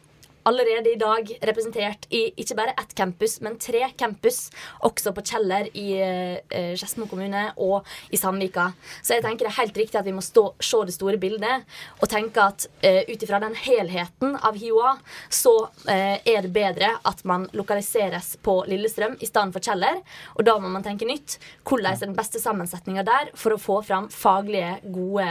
allerede 0.48 0.92
i 0.92 0.98
dag 1.00 1.30
representert 1.50 2.06
i 2.14 2.28
ikke 2.40 2.56
bare 2.58 2.74
ett 2.78 2.94
campus, 2.96 3.38
men 3.44 3.58
tre 3.60 3.88
campus. 3.98 4.48
Også 4.86 5.12
på 5.14 5.24
Kjeller 5.26 5.68
i 5.76 5.86
eh, 5.98 7.06
kommune 7.08 7.44
og 7.56 7.86
i 8.10 8.16
Sandvika. 8.16 8.72
Så 9.02 9.16
jeg 9.16 9.24
tenker 9.24 9.46
det 9.46 9.52
er 9.52 9.60
helt 9.62 9.80
riktig 9.80 9.98
at 9.98 10.06
vi 10.06 10.14
må 10.16 10.22
stå, 10.24 10.52
se 10.60 10.82
det 10.86 10.94
store 10.94 11.18
bildet 11.20 11.66
og 12.00 12.08
tenke 12.10 12.42
at 12.42 12.68
eh, 12.82 13.02
ut 13.08 13.22
ifra 13.22 13.40
den 13.42 13.56
helheten 13.58 14.36
av 14.36 14.58
HiOA, 14.58 14.96
så 15.30 15.54
eh, 15.88 16.18
er 16.24 16.44
det 16.44 16.52
bedre 16.54 16.94
at 17.08 17.24
man 17.28 17.48
lokaliseres 17.56 18.36
på 18.42 18.60
Lillestrøm 18.68 19.18
i 19.20 19.28
stedet 19.28 19.54
for 19.54 19.64
Kjeller. 19.64 20.02
Og 20.36 20.46
da 20.48 20.58
må 20.60 20.70
man 20.72 20.86
tenke 20.86 21.08
nytt. 21.08 21.38
Hvordan 21.64 21.92
er 21.92 22.06
den 22.06 22.16
beste 22.18 22.42
sammensetninga 22.42 23.04
der 23.06 23.32
for 23.38 23.54
å 23.54 23.60
få 23.62 23.80
fram 23.86 24.08
faglige, 24.12 24.78
gode, 24.94 25.28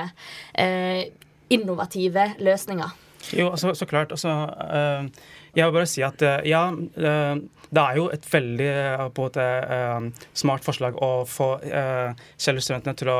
eh, 0.53 1.07
innovative 1.53 2.33
løsninger? 2.43 3.06
Jo, 3.33 3.51
altså, 3.51 3.73
så 3.73 3.85
klart. 3.85 4.11
Altså, 4.11 4.29
øh, 4.29 5.09
jeg 5.55 5.65
vil 5.65 5.73
bare 5.73 5.89
si 5.89 6.01
at 6.05 6.21
øh, 6.21 6.39
ja, 6.47 6.71
øh, 6.71 7.35
det 7.67 7.83
er 7.83 7.95
jo 7.95 8.09
et 8.13 8.33
veldig 8.33 8.71
på 9.15 9.27
en 9.27 9.27
måte, 9.27 10.11
smart 10.33 10.63
forslag 10.63 10.95
å 11.03 11.25
få 11.27 11.47
uh, 11.59 12.13
Kjeller-studentene 12.39 12.95
til 12.95 13.09
å 13.11 13.19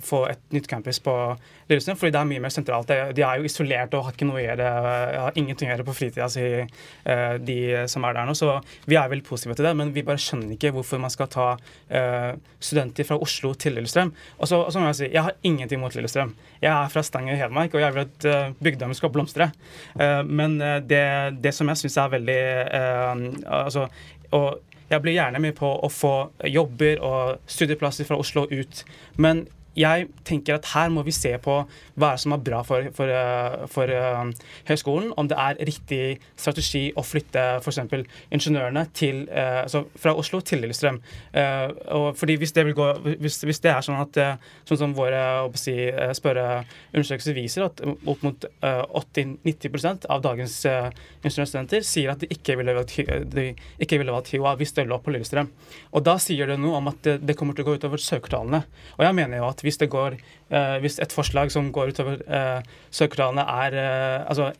få 0.00 0.22
et 0.30 0.40
nytt 0.54 0.68
campus 0.70 0.96
på 1.04 1.12
Lillestrøm, 1.68 1.98
fordi 2.00 2.14
det 2.14 2.20
er 2.20 2.28
mye 2.30 2.40
mer 2.40 2.52
sentralt. 2.54 2.88
De 2.88 3.20
er 3.20 3.40
jo 3.40 3.44
isolert 3.44 3.92
og 3.92 4.06
har 4.06 4.14
ikke 4.16 4.28
noe 4.28 4.38
å 4.40 4.44
gjøre, 4.44 4.68
har 5.20 5.36
ingenting 5.36 5.68
å 5.68 5.74
gjøre 5.74 5.84
på 5.84 5.94
fritida 5.98 6.28
si, 6.32 6.46
øh, 6.64 7.34
de 7.44 7.58
som 7.92 8.06
er 8.08 8.16
der 8.16 8.30
nå. 8.30 8.36
Så 8.38 8.54
vi 8.88 8.96
er 8.96 9.10
veldig 9.12 9.26
positive 9.26 9.58
til 9.58 9.68
det, 9.68 9.74
men 9.76 9.92
vi 9.92 10.06
bare 10.06 10.22
skjønner 10.22 10.56
ikke 10.56 10.72
hvorfor 10.76 11.02
man 11.02 11.12
skal 11.12 11.28
ta 11.32 11.48
studenter 12.60 13.06
fra 13.06 13.18
Oslo 13.22 13.52
til 13.60 13.76
Lillestrøm. 13.76 14.14
Og 14.38 14.48
så, 14.48 14.62
og 14.62 14.72
så 14.72 14.80
må 14.80 14.88
jeg 14.88 15.00
si, 15.02 15.10
jeg 15.12 15.26
har 15.26 15.36
ingenting 15.46 15.82
mot 15.82 15.94
Lillestrøm. 15.94 16.32
Jeg 16.62 16.72
er 16.72 16.92
fra 16.92 17.04
Stanger 17.04 17.36
i 17.36 17.40
Hedmark, 17.42 17.76
og 17.76 17.84
jeg 17.84 17.94
vil 17.94 18.06
at 18.06 18.56
bygdene 18.64 18.96
skal 18.96 19.12
blomstre. 19.12 19.50
Eh, 20.00 20.22
men 20.24 20.60
eh, 20.60 20.80
det, 20.84 21.04
det 21.42 21.54
som 21.54 21.68
jeg 21.70 21.82
syns 21.82 21.98
er 22.00 22.16
veldig 22.16 22.40
eh, 22.78 23.22
altså, 23.60 23.88
og 24.36 24.64
jeg 24.88 25.04
blir 25.04 25.18
gjerne 25.18 25.40
med 25.42 25.56
på 25.58 25.68
å 25.68 25.88
få 25.92 26.14
jobber 26.48 27.02
og 27.04 27.50
studieplasser 27.50 28.08
fra 28.08 28.16
Oslo 28.20 28.46
ut. 28.48 28.84
Men 29.20 29.44
jeg 29.78 30.08
tenker 30.26 30.58
at 30.58 30.68
her 30.74 30.90
må 30.92 31.04
vi 31.06 31.14
se 31.14 31.32
på 31.42 31.60
hva 31.98 32.10
som 32.20 32.34
er 32.34 32.42
bra 32.44 32.62
for, 32.66 32.88
for, 32.96 33.10
eh, 33.10 33.66
for 33.70 33.90
uh, 33.90 34.30
høyskolen. 34.68 35.12
Om 35.18 35.30
det 35.30 35.38
er 35.38 35.60
riktig 35.68 36.02
strategi 36.38 36.88
å 36.98 37.04
flytte 37.06 37.44
f.eks. 37.62 37.80
ingeniørene 38.34 38.84
til, 38.96 39.24
uh, 39.30 39.64
altså 39.64 39.84
fra 39.98 40.14
Oslo 40.18 40.40
til 40.46 40.62
Lillestrøm. 40.64 41.00
Uh, 41.34 42.10
fordi 42.18 42.38
hvis 42.40 42.54
det, 42.56 42.66
gå, 42.76 42.88
hvis, 43.22 43.40
hvis 43.46 43.62
det 43.64 43.72
er 43.72 43.84
sånn 43.84 44.00
at 44.02 44.18
sånn 44.68 44.80
som 44.80 44.94
våre 44.96 45.20
si, 45.58 45.74
spørreundersøkelser 46.18 47.36
viser, 47.36 47.66
at 47.68 47.82
opp 47.82 48.24
mot 48.24 48.44
eh, 48.44 48.82
80-90% 49.00 50.06
av 50.12 50.22
dagens 50.24 50.54
ingeniørstudenter 50.68 51.84
sier 51.86 52.12
at 52.12 52.22
de 52.22 52.30
ikke 52.32 52.56
ville 52.58 52.74
valgt, 52.76 52.96
de 53.32 53.46
ikke 53.82 54.00
ville 54.00 54.14
valgt 54.14 54.32
HiOA 54.34 54.54
hvis 54.60 54.74
det 54.76 54.86
lå 54.88 54.98
på 55.02 55.14
Lillestrøm. 55.14 55.50
Og 55.92 56.04
da 56.06 56.16
sier 56.22 56.50
det 56.50 56.58
noe 56.60 56.80
om 56.80 56.90
at 56.90 57.00
det, 57.06 57.18
det 57.28 57.36
kommer 57.38 57.56
til 57.56 57.66
å 57.66 57.70
gå 57.70 57.78
utover 57.80 58.02
søkertallene. 58.02 58.62
Og 58.98 59.04
jeg 59.06 59.16
mener 59.18 59.40
jo 59.40 59.48
at 59.48 59.64
hvis 59.68 59.80
går 59.92 60.16
eh, 60.16 60.78
hvis 60.82 60.98
et 61.04 61.12
forslag 61.12 61.52
som 61.54 61.68
går 61.72 61.92
utover 61.92 62.24
eh, 62.24 62.62
søkertallene 62.90 63.44
er 63.44 63.78
eh, 63.78 64.24
altså 64.26 64.52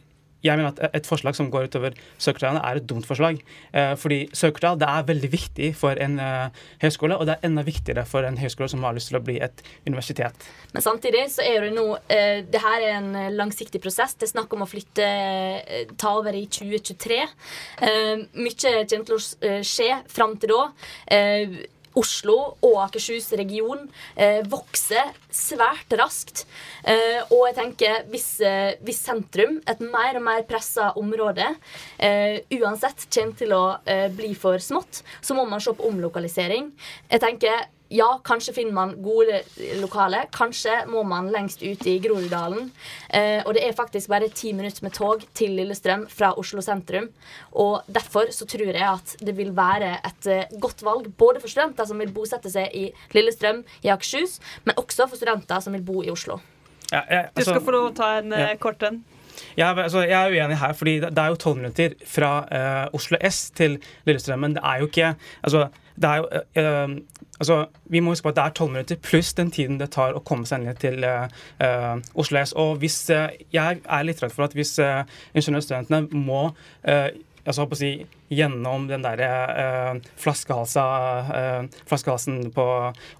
jeg 0.44 0.58
mener 0.58 0.70
at 0.70 0.94
et 0.94 1.06
forslag 1.08 1.34
som 1.34 1.48
går 1.50 1.66
utover 1.68 1.96
søkertallene, 2.18 2.62
er 2.62 2.78
et 2.78 2.86
dumt 2.88 3.06
forslag. 3.06 3.40
Eh, 3.74 3.94
fordi 3.98 4.20
søkertall 4.36 4.78
det 4.78 4.88
er 4.88 5.06
veldig 5.08 5.30
viktig 5.32 5.70
for 5.76 5.98
en 5.98 6.18
eh, 6.22 6.60
høyskole, 6.82 7.16
og 7.18 7.26
det 7.26 7.36
er 7.36 7.48
enda 7.48 7.64
viktigere 7.66 8.04
for 8.06 8.26
en 8.26 8.38
høyskole 8.38 8.70
som 8.70 8.84
har 8.86 8.94
lyst 8.96 9.10
til 9.10 9.18
å 9.18 9.24
bli 9.24 9.38
et 9.42 9.62
universitet. 9.86 10.46
Men 10.74 10.84
samtidig 10.84 11.24
så 11.34 11.46
er 11.46 11.66
det 11.66 11.72
nå 11.74 11.86
eh, 12.06 12.44
Det 12.46 12.62
her 12.62 12.84
er 12.86 13.00
en 13.00 13.34
langsiktig 13.34 13.82
prosess. 13.82 14.14
Det 14.14 14.28
er 14.28 14.34
snakk 14.36 14.54
om 14.54 14.62
å 14.62 14.70
flytte 14.70 15.08
ta 15.98 16.14
over 16.20 16.36
i 16.36 16.44
2023. 16.46 17.18
Eh, 17.88 18.14
mye 18.38 18.76
kommer 18.88 19.10
til 19.10 19.18
å 19.18 19.62
skje 19.66 19.90
fram 20.12 20.38
til 20.38 20.54
da. 20.54 20.62
Oslo 21.98 22.36
og 22.64 22.76
Akershus 22.84 23.30
region 23.38 23.86
eh, 24.16 24.40
vokser 24.48 25.12
svært 25.34 25.92
raskt. 25.98 26.44
Eh, 26.84 27.20
og 27.28 27.46
jeg 27.48 27.56
tenker 27.58 28.04
hvis, 28.12 28.28
eh, 28.44 28.76
hvis 28.86 29.02
sentrum, 29.08 29.58
et 29.68 29.82
mer 29.84 30.20
og 30.20 30.26
mer 30.28 30.44
pressa 30.48 30.92
område, 31.00 31.48
eh, 31.98 32.40
uansett 32.58 33.08
kommer 33.14 33.38
til 33.38 33.56
å 33.56 33.64
eh, 33.88 34.06
bli 34.14 34.34
for 34.38 34.62
smått, 34.62 35.02
så 35.20 35.36
må 35.36 35.46
man 35.48 35.62
se 35.62 35.74
på 35.74 35.88
omlokalisering. 35.88 36.70
Jeg 37.10 37.24
tenker 37.24 37.66
ja, 37.90 38.18
kanskje 38.24 38.52
finner 38.54 38.72
man 38.76 38.90
gode 39.02 39.40
lokaler. 39.80 40.26
Kanskje 40.34 40.82
må 40.90 41.02
man 41.08 41.30
lengst 41.32 41.62
ut 41.64 41.86
i 41.88 41.94
Groruddalen. 42.04 42.70
Eh, 43.08 43.42
og 43.46 43.54
det 43.56 43.62
er 43.64 43.72
faktisk 43.72 44.08
bare 44.12 44.28
ti 44.28 44.52
minutter 44.52 44.84
med 44.84 44.92
tog 44.92 45.24
til 45.34 45.54
Lillestrøm 45.56 46.06
fra 46.12 46.34
Oslo 46.36 46.60
sentrum. 46.64 47.08
Og 47.52 47.82
derfor 47.88 48.28
så 48.34 48.44
tror 48.46 48.66
jeg 48.74 48.82
at 48.84 49.16
det 49.24 49.36
vil 49.38 49.54
være 49.56 49.94
et 50.04 50.26
eh, 50.28 50.44
godt 50.60 50.82
valg 50.84 51.08
både 51.16 51.40
for 51.40 51.48
studenter 51.48 51.88
som 51.88 51.98
vil 51.98 52.12
bosette 52.12 52.50
seg 52.52 52.68
i 52.76 52.90
Lillestrøm 53.16 53.64
i 53.82 53.88
Akershus, 53.94 54.38
men 54.64 54.76
også 54.76 55.08
for 55.08 55.16
studenter 55.16 55.60
som 55.64 55.72
vil 55.72 55.82
bo 55.88 56.02
i 56.04 56.10
Oslo. 56.12 56.40
Ja, 56.92 57.00
jeg, 57.08 57.28
Du 57.36 57.42
skal 57.42 57.54
altså- 57.54 57.64
få 57.66 57.70
lov 57.72 57.90
å 57.90 57.96
ta 57.96 58.18
en 58.18 58.32
eh, 58.32 58.48
Ja. 58.50 58.54
kort 58.56 58.82
en. 58.82 59.04
Jeg, 59.56 59.68
er- 59.70 59.82
altså, 59.84 60.00
jeg 60.02 60.12
er 60.12 60.30
uenig 60.42 60.58
her, 60.58 60.72
fordi 60.74 61.00
det 61.00 61.14
det 61.14 61.18
er 61.24 61.28
jo 61.28 61.36
tolv 61.36 61.56
minutter 61.56 61.94
fra 62.04 62.30
eh, 62.50 62.88
Oslo 62.92 63.16
S 63.22 63.50
til 63.50 63.78
Lillestrøm. 64.06 64.40
Men 64.40 64.54
det 64.54 64.62
er 64.64 64.78
jo 64.80 64.86
ikke 64.86 65.14
Altså, 65.44 65.68
det 65.98 66.10
er 66.10 66.16
jo 66.16 66.28
eh, 66.62 66.96
altså, 67.40 67.66
Vi 67.90 68.00
må 68.00 68.12
huske 68.14 68.28
på 68.28 68.32
at 68.32 68.36
det 68.36 68.44
er 68.44 68.56
tolv 68.58 68.72
minutter 68.72 69.00
pluss 69.02 69.32
den 69.34 69.50
tiden 69.54 69.80
det 69.80 69.90
tar 69.94 70.16
å 70.16 70.22
komme 70.24 70.46
seg 70.48 70.64
ned 70.64 70.78
til 70.82 71.04
eh, 71.04 71.94
Oslo 72.14 72.42
S. 72.42 72.54
Og 72.58 72.78
hvis 72.82 73.00
Jeg 73.10 73.80
er 73.82 74.06
litt 74.06 74.22
redd 74.22 74.34
for 74.34 74.48
at 74.48 74.56
hvis 74.56 74.78
uh, 74.82 75.02
ingeniørstudentene 75.34 76.08
må 76.12 76.50
altså, 76.84 77.64
å 77.64 77.78
si, 77.78 77.92
gjennom 78.28 78.86
den 78.88 79.04
der 79.04 79.20
eh, 79.24 80.00
flaskehalsa, 80.20 80.86
eh, 81.34 81.62
flaskehalsen 81.88 82.50
på 82.54 82.66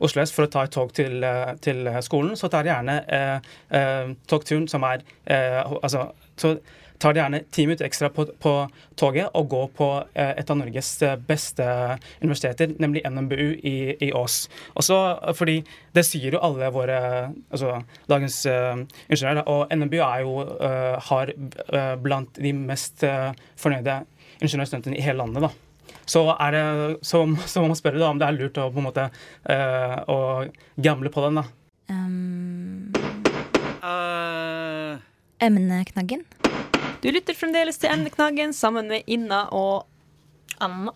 Oslo 0.04 0.24
S 0.24 0.34
for 0.34 0.46
å 0.46 0.52
ta 0.52 0.66
et 0.66 0.74
tog 0.74 0.92
til, 0.96 1.22
eh, 1.24 1.54
til 1.64 1.88
skolen, 2.04 2.36
så 2.36 2.50
tar 2.52 2.66
de 2.66 2.74
gjerne 2.74 2.98
eh, 3.08 3.54
eh, 3.74 4.12
togturen 4.28 4.68
som 4.68 4.84
er 4.88 5.04
altså, 5.28 6.10
så 6.38 6.56
tar 6.98 7.14
de 7.14 7.20
gjerne 7.20 7.40
ti 7.54 7.64
minutter 7.66 7.86
ekstra 7.86 8.08
på, 8.10 8.24
på 8.42 8.52
toget 8.98 9.30
og 9.38 9.48
går 9.52 9.66
på 9.76 9.88
et 10.18 10.50
av 10.50 10.58
Norges 10.58 10.88
beste 11.28 11.66
universiteter, 12.22 12.72
nemlig 12.82 13.04
NMBU 13.06 13.44
i, 13.62 13.76
i 14.02 14.08
Ås. 14.16 14.40
Også 14.80 14.98
fordi 15.38 15.60
det 15.94 16.06
sier 16.08 16.34
jo 16.34 16.42
alle 16.42 16.72
våre 16.74 16.98
altså, 17.28 17.76
dagens 18.10 18.40
eh, 18.50 18.82
ingeniører, 19.06 19.44
og 19.46 19.74
NMBU 19.78 20.00
er 20.00 20.24
jo, 20.24 20.34
eh, 20.58 21.10
har 21.10 21.34
blant 22.02 22.42
de 22.42 22.54
mest 22.56 23.04
fornøyde 23.58 24.00
ingeniørstudentene 24.40 24.99
i 24.99 25.04
hele 25.04 25.23
landet. 25.23 25.49
da. 25.49 25.95
Så, 26.09 26.25
er 26.40 26.54
det, 26.54 26.64
så, 27.04 27.23
så 27.47 27.62
må 27.62 27.73
man 27.73 27.78
spørre 27.78 28.00
da, 28.00 28.11
om 28.11 28.21
det 28.21 28.28
er 28.28 28.37
lurt 28.37 28.61
å 28.61 28.71
på 28.73 28.80
en 28.80 28.88
måte 28.88 29.09
uh, 29.09 29.97
å 30.09 30.18
gamble 30.80 31.12
på 31.12 31.26
den. 31.26 31.42
da. 31.42 31.49
Um, 31.88 32.88
Uh... 33.78 34.99
emneknaggen. 35.38 36.25
Du 37.00 37.11
lytter 37.14 37.37
fremdeles 37.37 37.78
til 37.78 37.92
Emneknaggen 37.92 38.52
sammen 38.52 38.88
med 38.90 39.07
Inna 39.07 39.45
og 39.54 39.87
Anna. 40.59 40.95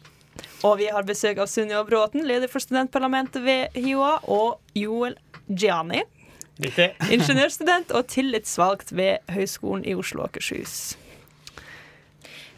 Og 0.66 0.78
vi 0.80 0.88
har 0.90 1.06
besøk 1.06 1.38
av 1.42 1.50
Sunniva 1.50 1.84
Bråten, 1.86 2.24
leder 2.26 2.50
for 2.50 2.62
studentparlamentet 2.62 3.42
ved 3.44 3.78
HiOA, 3.78 4.16
og 4.30 4.58
Joel 4.78 5.14
Gianni, 5.46 6.02
Riktig. 6.62 6.92
ingeniørstudent 7.10 7.94
og 7.94 8.06
tillitsvalgt 8.10 8.92
ved 8.94 9.22
Høgskolen 9.30 9.86
i 9.86 9.94
Oslo 9.98 10.24
og 10.24 10.30
Akershus. 10.30 10.96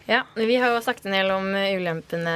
Ja, 0.06 0.25
vi 0.37 0.56
har 0.61 0.75
jo 0.75 0.82
snakket 0.84 1.06
en 1.08 1.14
del 1.16 1.30
om 1.32 1.46
ulempene 1.54 2.34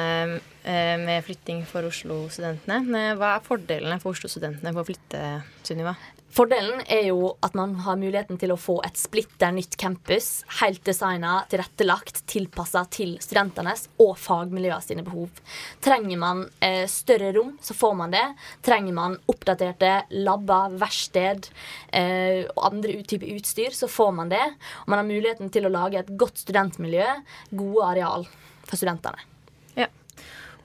eh, 0.64 0.94
med 1.02 1.24
flytting 1.26 1.66
for 1.68 1.84
Oslo-studentene. 1.84 3.02
Hva 3.20 3.34
er 3.34 3.44
fordelene 3.44 3.98
for 4.00 4.16
Oslo-studentene 4.16 4.72
på 4.72 4.80
å 4.80 4.88
flytte, 4.88 5.24
Sunniva? 5.68 5.92
Fordelen 6.28 6.82
er 6.92 7.06
jo 7.08 7.30
at 7.42 7.54
man 7.56 7.72
har 7.86 7.96
muligheten 7.96 8.36
til 8.40 8.52
å 8.52 8.58
få 8.60 8.76
et 8.86 8.98
splitter 9.00 9.52
nytt 9.56 9.78
campus, 9.80 10.42
helt 10.60 10.82
designa, 10.86 11.38
tilrettelagt, 11.48 12.20
tilpassa 12.28 12.82
til 12.92 13.14
studentenes 13.24 13.86
og 14.04 14.12
fagmiljøene 14.20 14.84
sine 14.84 15.04
behov. 15.06 15.40
Trenger 15.84 16.20
man 16.20 16.44
eh, 16.64 16.84
større 16.90 17.32
rom, 17.36 17.54
så 17.64 17.76
får 17.78 17.96
man 18.02 18.12
det. 18.12 18.26
Trenger 18.66 18.98
man 18.98 19.16
oppdaterte 19.32 19.94
labber, 20.20 20.76
verksted 20.78 21.48
eh, 21.96 22.44
og 22.52 22.68
andre 22.70 23.00
type 23.08 23.32
utstyr, 23.38 23.72
så 23.74 23.88
får 23.90 24.12
man 24.20 24.34
det. 24.34 24.44
Og 24.84 24.92
man 24.92 25.00
har 25.00 25.08
muligheten 25.08 25.50
til 25.54 25.66
å 25.66 25.72
lage 25.72 26.02
et 26.02 26.12
godt 26.20 26.44
studentmiljø, 26.44 27.08
gode 27.56 27.90
areal 27.94 28.28
for 28.68 28.76
studentene. 28.76 29.37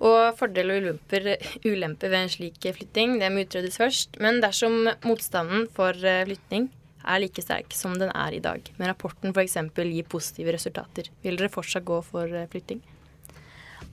Og 0.04 0.36
fordeler 0.36 0.78
og 0.78 0.84
ulemper, 0.84 1.28
ulemper 1.64 2.12
ved 2.12 2.26
en 2.26 2.32
slik 2.32 2.66
flytting 2.76 3.20
det 3.22 3.32
må 3.32 3.46
utredes 3.46 3.80
først. 3.80 4.20
Men 4.24 4.42
dersom 4.44 4.90
motstanden 5.06 5.70
for 5.76 5.96
eh, 5.96 6.26
flytting 6.28 6.68
er 7.04 7.22
like 7.24 7.44
sterk 7.44 7.76
som 7.76 7.96
den 8.00 8.12
er 8.16 8.36
i 8.36 8.42
dag, 8.44 8.64
men 8.78 8.88
rapporten 8.88 9.34
f.eks. 9.36 9.58
gir 9.76 10.08
positive 10.08 10.56
resultater, 10.56 11.10
vil 11.24 11.40
dere 11.40 11.52
fortsatt 11.52 11.84
gå 11.88 12.00
for 12.08 12.32
eh, 12.32 12.48
flytting? 12.52 12.84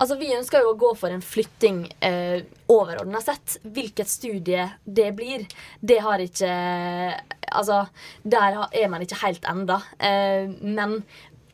Altså, 0.00 0.16
Vi 0.16 0.30
ønsker 0.32 0.62
jo 0.64 0.72
å 0.72 0.78
gå 0.80 0.94
for 0.96 1.12
en 1.12 1.20
flytting 1.20 1.82
eh, 2.06 2.46
overordna 2.72 3.20
sett. 3.20 3.58
Hvilket 3.60 4.08
studie 4.08 4.64
det 4.84 5.10
blir, 5.18 5.44
det 5.80 6.00
har 6.04 6.22
ikke 6.24 6.54
Altså, 7.50 7.80
der 8.22 8.54
er 8.70 8.88
man 8.88 9.02
ikke 9.02 9.18
helt 9.24 9.44
enda. 9.50 9.80
Eh, 9.98 10.46
men 10.62 11.00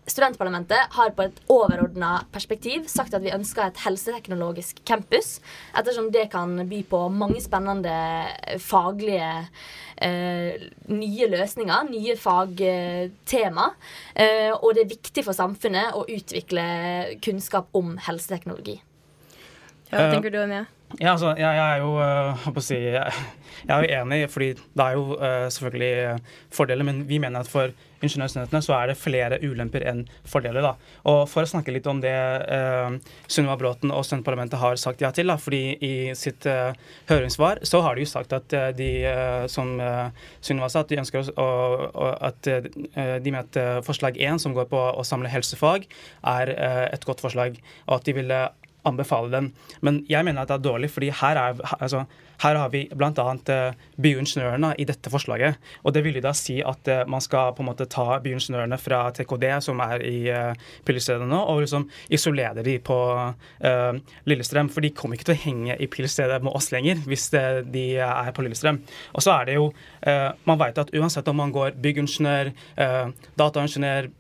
Studentparlamentet 0.07 0.93
har 0.95 1.11
på 1.17 1.25
et 1.27 1.41
overordna 1.51 2.21
perspektiv 2.35 2.85
sagt 2.91 3.15
at 3.17 3.25
vi 3.25 3.33
ønsker 3.35 3.67
et 3.67 3.81
helseteknologisk 3.83 4.79
campus, 4.87 5.41
ettersom 5.75 6.13
det 6.15 6.29
kan 6.31 6.55
by 6.71 6.83
på 6.87 7.01
mange 7.11 7.43
spennende 7.43 7.97
faglige 8.63 9.33
eh, 9.99 10.69
nye 10.93 11.31
løsninger, 11.33 11.91
nye 11.91 12.15
fagtema. 12.23 13.73
Eh, 14.15 14.53
og 14.55 14.77
det 14.77 14.87
er 14.87 14.95
viktig 14.95 15.27
for 15.27 15.35
samfunnet 15.35 15.99
å 15.99 16.07
utvikle 16.07 16.69
kunnskap 17.27 17.75
om 17.75 17.97
helseteknologi. 18.07 18.79
Hva 19.91 20.07
Eh, 20.07 20.13
tenker 20.15 20.31
du, 20.31 20.39
Anja? 20.43 20.65
Ja, 21.01 21.13
altså, 21.13 21.35
jeg, 21.35 21.43
jeg 21.43 21.67
er 21.67 21.81
jo 21.83 21.97
å 21.99 22.63
si, 22.63 22.77
jeg, 22.79 23.25
jeg 23.67 23.75
er 23.75 24.01
enig, 24.05 24.21
fordi 24.31 24.53
det 24.55 24.85
er 24.85 24.95
jo 24.95 25.17
øh, 25.19 25.49
selvfølgelig 25.51 25.95
øh, 26.07 26.41
fordeler, 26.55 26.87
men 26.87 27.01
vi 27.09 27.19
mener 27.19 27.43
at 27.43 27.51
for 27.51 27.73
ingeniørstudentene 28.05 28.61
så 28.63 28.75
er 28.77 28.91
det 28.93 28.97
flere 29.01 29.39
ulemper 29.43 29.83
enn 29.91 30.05
fordeler. 30.29 30.63
da. 30.63 30.93
Og 31.11 31.25
For 31.33 31.43
å 31.43 31.51
snakke 31.51 31.73
litt 31.75 31.89
om 31.91 31.99
det 32.05 32.13
øh, 32.15 32.99
Sunniva 33.27 33.57
Bråten 33.59 33.91
og 33.91 34.05
Studentparlamentet 34.07 34.61
har 34.63 34.79
sagt 34.81 35.03
ja 35.03 35.11
til, 35.17 35.33
da, 35.33 35.39
fordi 35.41 35.63
i 35.83 35.93
sitt 36.19 36.47
øh, 36.51 36.77
høringssvar 37.11 37.65
så 37.67 37.83
har 37.83 37.97
de 37.97 38.05
jo 38.05 38.13
sagt 38.13 38.37
at 38.37 38.55
øh, 38.55 38.69
de, 38.79 38.91
som 39.53 39.75
øh, 39.81 40.13
Sunniva 40.41 40.71
sa, 40.71 40.85
at 40.85 40.93
de 40.93 41.01
ønsker 41.03 41.33
å, 41.35 41.49
å, 41.91 42.13
at 42.31 42.47
de 42.47 43.33
mener 43.33 43.43
at 43.43 43.87
forslag 43.87 44.21
1, 44.21 44.39
som 44.45 44.55
går 44.55 44.69
på 44.71 44.79
å 44.79 45.05
samle 45.07 45.31
helsefag, 45.33 45.89
er 46.27 46.53
et 46.93 47.05
godt 47.09 47.25
forslag, 47.25 47.59
og 47.89 47.99
at 47.99 48.07
de 48.07 48.15
ville 48.17 48.41
anbefale 48.87 49.33
den. 49.33 49.51
Men 49.85 50.03
jeg 50.11 50.25
mener 50.27 50.43
at 50.43 50.51
det 50.51 50.59
er 50.59 50.65
dårlig, 50.67 50.91
fordi 50.93 51.11
her, 51.15 51.41
er, 51.41 51.61
altså, 51.79 52.05
her 52.43 52.59
har 52.61 52.73
vi 52.73 52.85
bl.a. 52.93 53.13
Uh, 53.13 53.77
bioingeniørene 54.03 54.75
i 54.81 54.87
dette 54.89 55.11
forslaget. 55.13 55.61
Og 55.85 55.95
det 55.97 56.03
vil 56.05 56.19
jo 56.19 56.25
da 56.25 56.33
si 56.37 56.59
at 56.65 56.89
eh, 56.91 57.05
man 57.09 57.23
skal 57.25 57.55
på 57.57 57.63
en 57.63 57.69
måte 57.71 57.87
ta 57.91 58.19
bioingeniørene 58.23 58.77
fra 58.81 59.07
TKD, 59.15 59.47
som 59.65 59.81
er 59.85 60.03
i 60.05 60.19
Pilestredet 60.87 61.27
nå, 61.29 61.39
og 61.39 61.63
liksom 61.63 61.87
isolere 62.13 62.65
de 62.67 62.77
på 62.85 62.97
uh, 63.17 63.99
Lillestrøm. 64.29 64.69
For 64.73 64.85
de 64.85 64.93
kommer 64.97 65.17
ikke 65.17 65.31
til 65.31 65.37
å 65.37 65.43
henge 65.47 65.77
i 65.81 65.89
Pilestredet 65.91 66.43
med 66.45 66.55
oss 66.57 66.69
lenger, 66.75 67.01
hvis 67.09 67.29
de 67.33 67.87
er 68.05 68.33
på 68.37 68.45
Lillestrøm. 68.45 68.81
Og 69.17 69.25
så 69.25 69.37
er 69.39 69.49
det 69.49 69.57
jo 69.59 69.69
uh, 69.71 70.31
Man 70.47 70.61
vet 70.61 70.79
at 70.81 70.93
uansett 70.97 71.29
om 71.31 71.41
man 71.41 71.55
går 71.55 71.77
byggingeniør, 71.83 72.53
uh, 72.81 73.31
dataingeniør, 73.39 74.11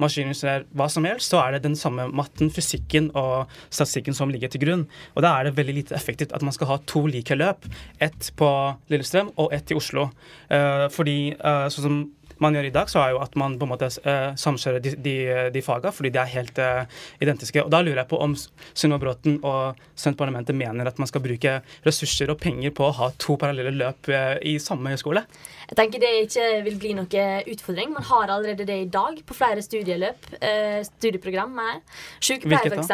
maskiningeniør, 0.00 0.66
hva 0.76 0.88
som 0.92 1.06
helst, 1.08 1.32
så 1.32 1.40
er 1.42 1.56
det 1.56 1.64
den 1.66 1.76
samme 1.78 2.08
matten, 2.14 2.50
fysikken 2.54 3.10
og 3.18 3.50
statistikken 3.78 4.16
som 4.16 4.32
ligger 4.32 4.52
til 4.52 4.64
grunn. 4.66 4.84
Og 5.14 5.24
da 5.24 5.36
er 5.38 5.48
det 5.48 5.56
veldig 5.58 5.78
lite 5.80 5.96
effektivt 5.98 6.34
at 6.36 6.44
man 6.44 6.54
skal 6.56 6.72
ha 6.72 6.78
to 6.90 7.06
like 7.08 7.38
løp. 7.38 7.66
Ett 8.02 8.32
på 8.38 8.50
Lillestrøm 8.92 9.32
og 9.36 9.54
ett 9.54 9.72
i 9.72 9.78
Oslo. 9.78 10.10
Eh, 10.50 10.86
fordi 10.94 11.18
eh, 11.32 11.66
sånn 11.72 11.86
som 11.86 11.98
man 12.42 12.54
gjør 12.54 12.68
i 12.68 12.74
dag, 12.74 12.90
så 12.90 13.02
er 13.02 13.12
jo 13.14 13.20
at 13.22 13.34
man 13.38 13.56
på 13.58 13.66
en 13.66 13.72
måte 13.72 13.88
uh, 14.04 14.30
samkjører 14.38 14.82
de, 14.82 14.94
de, 15.02 15.14
de 15.54 15.62
fagene, 15.64 15.92
fordi 15.94 16.12
de 16.14 16.20
er 16.22 16.32
helt 16.32 16.60
uh, 16.62 17.00
identiske. 17.22 17.64
Og 17.64 17.72
Da 17.74 17.82
lurer 17.82 18.02
jeg 18.02 18.10
på 18.12 18.20
om 18.22 18.36
Sunniva 18.38 19.00
Bråten 19.02 19.40
og 19.42 19.80
Parlamentet 20.18 20.56
mener 20.56 20.88
at 20.88 21.00
man 21.02 21.10
skal 21.10 21.22
bruke 21.24 21.58
ressurser 21.86 22.30
og 22.32 22.38
penger 22.42 22.72
på 22.74 22.86
å 22.86 22.94
ha 23.00 23.10
to 23.20 23.36
parallelle 23.40 23.74
løp 23.74 24.10
uh, 24.12 24.36
i 24.46 24.56
samme 24.62 24.94
skole? 25.00 25.24
Jeg 25.68 25.76
tenker 25.76 26.00
det 26.00 26.10
ikke 26.24 26.44
vil 26.64 26.76
bli 26.80 26.94
noe 26.96 27.24
utfordring. 27.52 27.90
Man 27.92 28.06
har 28.08 28.30
allerede 28.32 28.64
det 28.68 28.76
i 28.80 28.88
dag 28.88 29.18
på 29.28 29.36
flere 29.36 29.60
studieløp. 29.64 30.30
Eh, 30.40 30.80
studieprogram 30.86 31.52
her. 31.60 31.82
Sykepleiere 32.24 32.78
f.eks. 32.78 32.92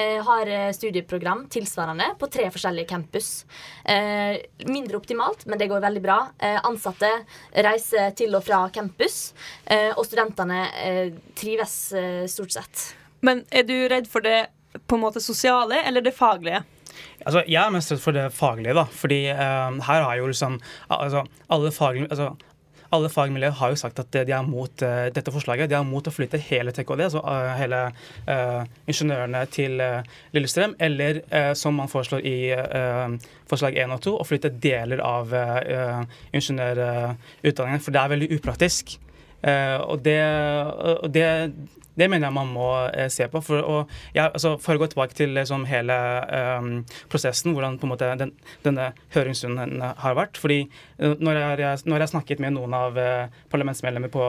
Eh, 0.00 0.16
har 0.24 0.48
eh, 0.48 0.70
studieprogram 0.72 1.44
tilsvarende 1.52 2.08
på 2.20 2.30
tre 2.32 2.48
forskjellige 2.54 2.88
campus. 2.88 3.30
Eh, 3.84 4.40
mindre 4.64 4.96
optimalt, 5.02 5.44
men 5.44 5.60
det 5.60 5.68
går 5.68 5.84
veldig 5.84 6.04
bra. 6.04 6.18
Eh, 6.40 6.56
ansatte 6.64 7.12
reiser 7.66 8.16
til 8.16 8.32
og 8.38 8.46
fra 8.48 8.64
campus, 8.72 9.34
eh, 9.68 9.90
og 9.92 10.06
studentene 10.08 10.64
eh, 10.80 11.08
trives 11.36 11.76
eh, 11.92 12.24
stort 12.30 12.56
sett. 12.56 12.86
Men 13.24 13.44
er 13.52 13.68
du 13.68 13.76
redd 13.92 14.08
for 14.08 14.24
det 14.24 14.46
på 14.88 14.96
en 14.96 15.04
måte 15.04 15.20
sosiale 15.20 15.84
eller 15.84 16.04
det 16.04 16.16
faglige? 16.16 16.64
Altså, 17.24 17.44
jeg 17.48 17.60
er 17.60 17.74
mest 17.74 17.92
redd 17.92 18.02
for 18.02 18.16
det 18.16 18.26
faglige, 18.36 18.76
da. 18.76 18.86
Fordi 19.02 19.20
eh, 19.32 19.78
her 19.88 20.08
har 20.08 20.18
jo 20.20 20.26
liksom 20.30 20.58
altså, 20.88 21.24
alle 21.52 21.72
faglige 21.74 22.10
altså, 22.10 22.34
alle 22.94 23.10
fagmiljøer 23.10 23.56
har 23.58 23.72
jo 23.72 23.78
sagt 23.80 23.98
at 23.98 24.12
de 24.14 24.32
er 24.34 24.46
mot 24.46 24.84
uh, 24.86 25.06
dette 25.14 25.32
forslaget. 25.34 25.70
De 25.70 25.76
er 25.78 25.86
mot 25.86 26.06
å 26.06 26.12
flytte 26.14 26.40
hele 26.46 26.70
TKD, 26.74 27.06
altså 27.08 27.22
uh, 27.24 27.52
hele 27.58 27.80
uh, 28.28 28.62
ingeniørene 28.90 29.44
til 29.52 29.80
eh, 29.82 30.10
Lillestrøm. 30.36 30.76
Eller 30.82 31.22
eh, 31.28 31.52
som 31.58 31.76
man 31.78 31.90
foreslår 31.90 32.24
i 32.26 32.36
eh, 32.54 33.16
forslag 33.50 33.78
1 33.84 33.94
og 33.96 34.04
2, 34.06 34.14
å 34.20 34.28
flytte 34.28 34.52
deler 34.62 35.02
av 35.04 35.32
ingeniørutdanningen. 36.34 37.82
For 37.82 37.94
det 37.94 38.00
er 38.02 38.14
veldig 38.14 38.30
upraktisk. 38.38 38.96
Eh, 39.44 39.78
og 39.84 40.02
det, 40.06 40.20
og 40.96 41.08
det 41.12 41.28
det 41.98 42.08
mener 42.10 42.28
jeg 42.28 42.34
man 42.34 42.50
må 42.50 42.68
eh, 42.90 43.08
se 43.12 43.26
på. 43.30 43.40
For 43.44 43.62
å, 43.62 43.76
ja, 44.16 44.28
altså, 44.28 44.54
for 44.62 44.74
å 44.74 44.82
gå 44.82 44.90
tilbake 44.90 45.16
til 45.16 45.34
liksom, 45.36 45.66
hele 45.70 45.96
eh, 46.26 46.70
prosessen, 47.12 47.54
hvordan 47.54 47.78
måte 47.90 48.10
den, 48.20 48.34
denne 48.66 48.90
høringsrunden 49.14 49.82
har 50.02 50.18
vært. 50.18 50.40
fordi 50.40 50.64
eh, 50.98 51.14
når 51.20 51.40
jeg, 51.62 51.84
når 51.86 52.04
jeg 52.04 52.14
snakket 52.14 52.42
med 52.42 52.56
noen 52.56 52.74
av 52.76 52.98
eh, 52.98 53.30
parlamentsmedlemmer 53.52 54.12
på 54.14 54.26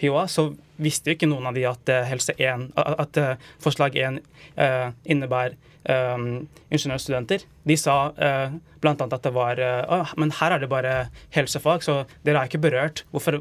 HiOA, 0.00 0.26
så 0.28 0.48
visste 0.82 1.12
jo 1.12 1.18
ikke 1.18 1.28
noen 1.28 1.50
av 1.50 1.56
de 1.56 1.68
at, 1.68 1.92
eh, 1.92 2.08
helse 2.08 2.36
1, 2.36 2.70
at 2.76 3.22
forslag 3.62 3.96
1 4.00 4.20
eh, 4.56 4.90
innebærer 5.04 5.56
ingeniørstudenter. 5.86 7.44
De 7.66 7.76
sa 7.78 7.96
uh, 8.14 8.54
bl.a. 8.82 8.92
at 8.94 9.22
det 9.24 9.32
var 9.34 9.58
eh, 9.58 9.82
«Å, 9.90 9.96
Men 10.20 10.30
her 10.36 10.52
er 10.54 10.60
det 10.62 10.68
bare 10.70 10.90
helsefag, 11.34 11.82
så 11.82 11.94
dere 12.26 12.42
er 12.44 12.50
ikke 12.50 12.60
berørt. 12.62 13.00
Hvorfor, 13.10 13.38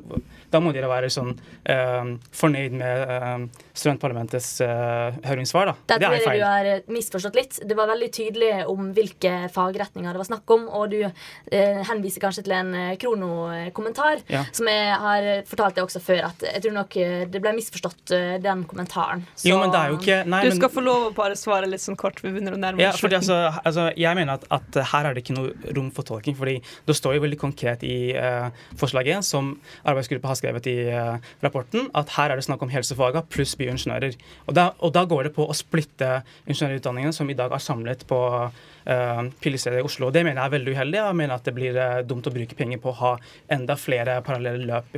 da 0.49 0.61
må 0.63 0.71
dere 0.73 0.87
være 0.89 1.09
sånn 1.13 1.33
eh, 1.69 2.07
fornøyd 2.33 2.73
med 2.79 3.11
eh, 3.11 3.43
studentparlamentets 3.77 4.47
eh, 4.65 5.17
høringssvar, 5.27 5.69
da. 5.69 5.75
Der 5.91 5.99
Det 6.01 6.07
er 6.07 6.23
feil. 6.25 6.39
du 6.39 6.45
har 6.47 6.69
eh, 6.71 6.79
misforstått 6.95 7.37
litt. 7.37 7.59
Det 7.67 7.77
var 7.77 7.91
veldig 7.91 8.09
tydelig 8.15 8.51
om 8.71 8.87
hvilke 8.95 9.33
fagretninger 9.53 10.15
det 10.15 10.21
var 10.23 10.29
snakk 10.31 10.55
om, 10.55 10.65
og 10.79 10.95
du 10.95 11.01
eh, 11.03 11.83
henviser 11.91 12.23
kanskje 12.23 12.45
til 12.47 12.55
en 12.57 12.73
eh, 12.79 12.95
kronokommentar, 13.03 14.23
Ja. 14.31 14.45
som 14.55 14.71
jeg 14.71 14.97
har 15.03 15.29
fortalt 15.51 15.77
deg 15.77 15.85
også 15.85 16.01
før, 16.07 16.23
at 16.31 16.47
jeg 16.47 16.63
tror 16.65 16.77
nok 16.79 16.97
eh, 17.03 17.25
det 17.29 17.43
ble 17.43 17.53
misforstått, 17.59 18.15
eh, 18.15 18.37
den 18.41 18.63
kommentaren. 18.71 19.27
Så- 19.35 19.51
Jo, 19.51 19.59
men 19.61 19.75
det 19.75 19.83
er 19.83 19.93
jo 19.93 19.99
ikke 20.01 20.19
nei, 20.25 20.41
Du 20.47 20.49
men- 20.55 20.57
skal 20.63 20.73
få 20.79 20.85
lov 20.87 21.11
å 21.11 21.13
bare 21.21 21.35
svare 21.37 21.69
litt 21.69 21.83
sånn 21.85 21.99
kort. 21.99 22.23
Vi 22.23 22.31
begynner 22.35 22.57
å 22.57 22.59
nærme 22.61 22.83
Ja, 22.83 22.91
oss 22.91 23.01
slutten. 23.01 23.21
altså, 23.21 23.37
altså, 23.63 23.87
jeg 23.97 24.19
mener 24.19 24.37
at, 24.37 24.45
at 24.53 24.79
her 24.91 25.09
er 25.09 25.15
det 25.15 25.23
ikke 25.23 25.37
noe 25.37 25.73
rom 25.77 25.89
for 25.95 26.07
tolking. 26.07 26.35
fordi 26.37 26.59
det 26.85 26.97
står 26.97 27.17
jo 27.17 27.23
veldig 27.25 27.39
konkret 27.41 27.83
i 27.87 28.13
uh, 28.13 28.51
forslaget 28.77 29.25
som 29.25 29.53
arbeidsgruppa 29.87 30.33
har 30.33 30.39
skrevet 30.39 30.69
i 30.71 30.77
uh, 30.91 31.17
rapporten, 31.45 31.89
at 31.95 32.13
her 32.17 32.33
er 32.33 32.41
det 32.41 32.45
snakk 32.47 32.61
om 32.65 32.73
helsefaga 32.73 33.23
pluss 33.31 33.55
bioingeniører. 33.59 34.15
Og 34.47 34.55
da, 34.57 34.69
og 34.79 34.93
da 34.95 35.05
går 35.09 35.29
det 35.29 35.35
på 35.37 35.47
å 35.47 35.57
splitte 35.57 36.21
ingeniørutdanningene 36.45 37.15
som 37.15 37.29
i 37.31 37.37
dag 37.37 37.53
er 37.55 37.63
samlet 37.63 38.05
på 38.09 38.21
uh, 38.45 39.21
Pillestedet 39.41 39.81
i 39.81 39.85
Oslo. 39.87 40.11
Det 40.13 40.25
mener 40.25 40.41
jeg 40.41 40.51
er 40.51 40.55
veldig 40.57 40.75
uheldig. 40.75 41.01
Jeg 41.01 41.19
mener 41.21 41.37
at 41.39 41.47
det 41.47 41.55
blir 41.57 41.79
uh, 41.79 42.03
dumt 42.05 42.27
å 42.27 42.35
bruke 42.35 42.59
penger 42.59 42.83
på 42.83 42.91
å 42.91 42.99
ha 43.01 43.13
enda 43.51 43.77
flere 43.79 44.19
parallelle 44.25 44.65
løp, 44.65 44.95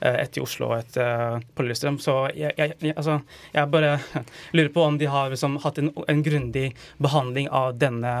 ett 0.00 0.36
i 0.36 0.42
Oslo 0.42 0.70
og 0.70 0.78
et 0.80 0.96
eh, 1.00 1.38
på 1.54 1.64
Lillestrøm. 1.64 1.98
Så 2.02 2.16
jeg, 2.36 2.52
jeg, 2.58 2.74
jeg, 2.82 2.94
altså, 2.96 3.18
jeg 3.54 3.72
bare 3.72 3.96
lurer 4.56 4.72
på 4.74 4.84
om 4.84 4.98
de 5.00 5.08
har 5.10 5.32
liksom, 5.32 5.58
hatt 5.64 5.80
en, 5.82 5.92
en 6.08 6.22
grundig 6.26 6.65
behandling 7.02 7.48
av 7.50 7.74
denne 7.78 8.12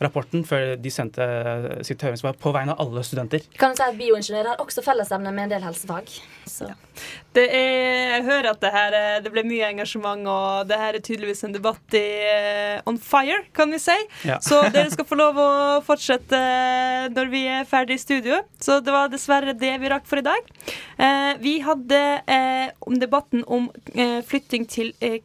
rapporten 0.00 0.44
før 0.48 0.74
de 0.80 0.90
sendte 0.92 1.26
sitt 1.86 2.02
høringssvar 2.04 2.36
på 2.40 2.52
vegne 2.54 2.74
av 2.74 2.80
alle 2.86 3.02
studenter. 3.06 3.44
Kan 3.60 3.76
si 3.76 3.82
at 3.84 3.96
Bioingeniører 3.98 4.52
har 4.54 4.62
også 4.64 4.82
fellesevne 4.86 5.32
med 5.34 5.48
en 5.48 5.54
del 5.56 5.66
helsefag. 5.68 6.10
Så. 6.50 6.68
Det 7.36 7.44
er, 7.54 8.16
jeg 8.16 8.24
hører 8.26 8.50
at 8.50 8.60
det 8.60 8.72
her 8.74 8.92
er- 8.98 9.20
det 9.24 9.30
ble 9.32 9.44
mye 9.46 9.68
engasjement, 9.70 10.26
og 10.28 10.68
det 10.68 10.78
her 10.80 10.94
er 10.98 11.04
tydeligvis 11.04 11.44
en 11.46 11.52
debatt 11.54 11.94
i 11.94 12.02
eh, 12.26 12.80
on 12.86 12.98
fire, 12.98 13.38
kan 13.56 13.70
vi 13.70 13.78
si. 13.78 13.96
Ja. 14.26 14.38
Så 14.42 14.60
dere 14.74 14.90
skal 14.90 15.06
få 15.08 15.16
lov 15.20 15.38
å 15.40 15.48
fortsette 15.86 16.36
eh, 16.36 17.08
når 17.14 17.30
vi 17.32 17.44
er 17.46 17.68
ferdig 17.70 17.96
i 18.00 18.02
studio. 18.02 18.40
Så 18.60 18.80
det 18.84 18.92
var 18.94 19.08
dessverre 19.12 19.54
det 19.56 19.74
vi 19.80 19.88
rakk 19.92 20.06
for 20.10 20.18
i 20.20 20.26
dag. 20.26 20.50
Eh, 20.98 21.32
vi 21.40 21.58
hadde 21.64 22.00
om 22.86 22.98
debatten 23.00 23.44
om 23.46 23.68
flytting 24.26 24.66
til 24.70 24.92
eh, 25.00 25.20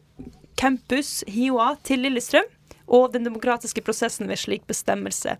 campus 0.56 1.20
HiOA 1.30 1.74
til 1.86 2.04
Lillestrøm. 2.06 2.48
Og 2.86 3.10
den 3.10 3.24
demokratiske 3.26 3.82
prosessen 3.82 4.28
ved 4.30 4.38
slik 4.38 4.66
bestemmelse. 4.70 5.32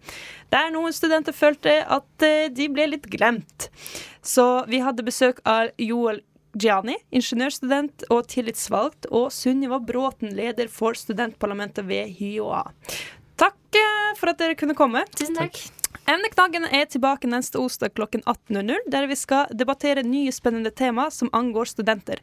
Der 0.51 0.71
noen 0.75 0.91
studenter 0.91 1.31
følte 1.31 1.77
at 1.87 2.25
eh, 2.27 2.49
de 2.51 2.67
ble 2.75 2.89
litt 2.91 3.07
glemt. 3.07 3.69
Så 4.19 4.65
vi 4.67 4.81
hadde 4.83 5.07
besøk 5.07 5.39
av 5.47 5.71
Joel 5.79 6.25
Gianni, 6.59 6.97
ingeniørstudent 7.15 8.09
og 8.11 8.27
tillitsvalgt, 8.33 9.07
og 9.15 9.29
Sunniva 9.35 9.79
Bråten, 9.79 10.35
leder 10.35 10.71
for 10.73 10.99
studentparlamentet 10.99 11.87
ved 11.87 12.11
HiOA. 12.19 12.65
Takk 13.39 13.79
eh, 13.79 14.13
for 14.19 14.33
at 14.33 14.43
dere 14.43 14.59
kunne 14.59 14.75
komme. 14.75 15.05
Tusen 15.15 15.39
takk. 15.39 15.61
Emneknaggen 16.07 16.69
er 16.71 16.87
tilbake 16.87 17.29
neste 17.31 17.59
onsdag 17.59 17.95
klokken 17.99 18.23
18.00, 18.27 18.91
der 18.91 19.09
vi 19.11 19.19
skal 19.19 19.51
debattere 19.51 20.07
nye 20.07 20.33
spennende 20.33 20.71
tema 20.71 21.11
som 21.11 21.33
angår 21.35 21.73
studenter. 21.75 22.23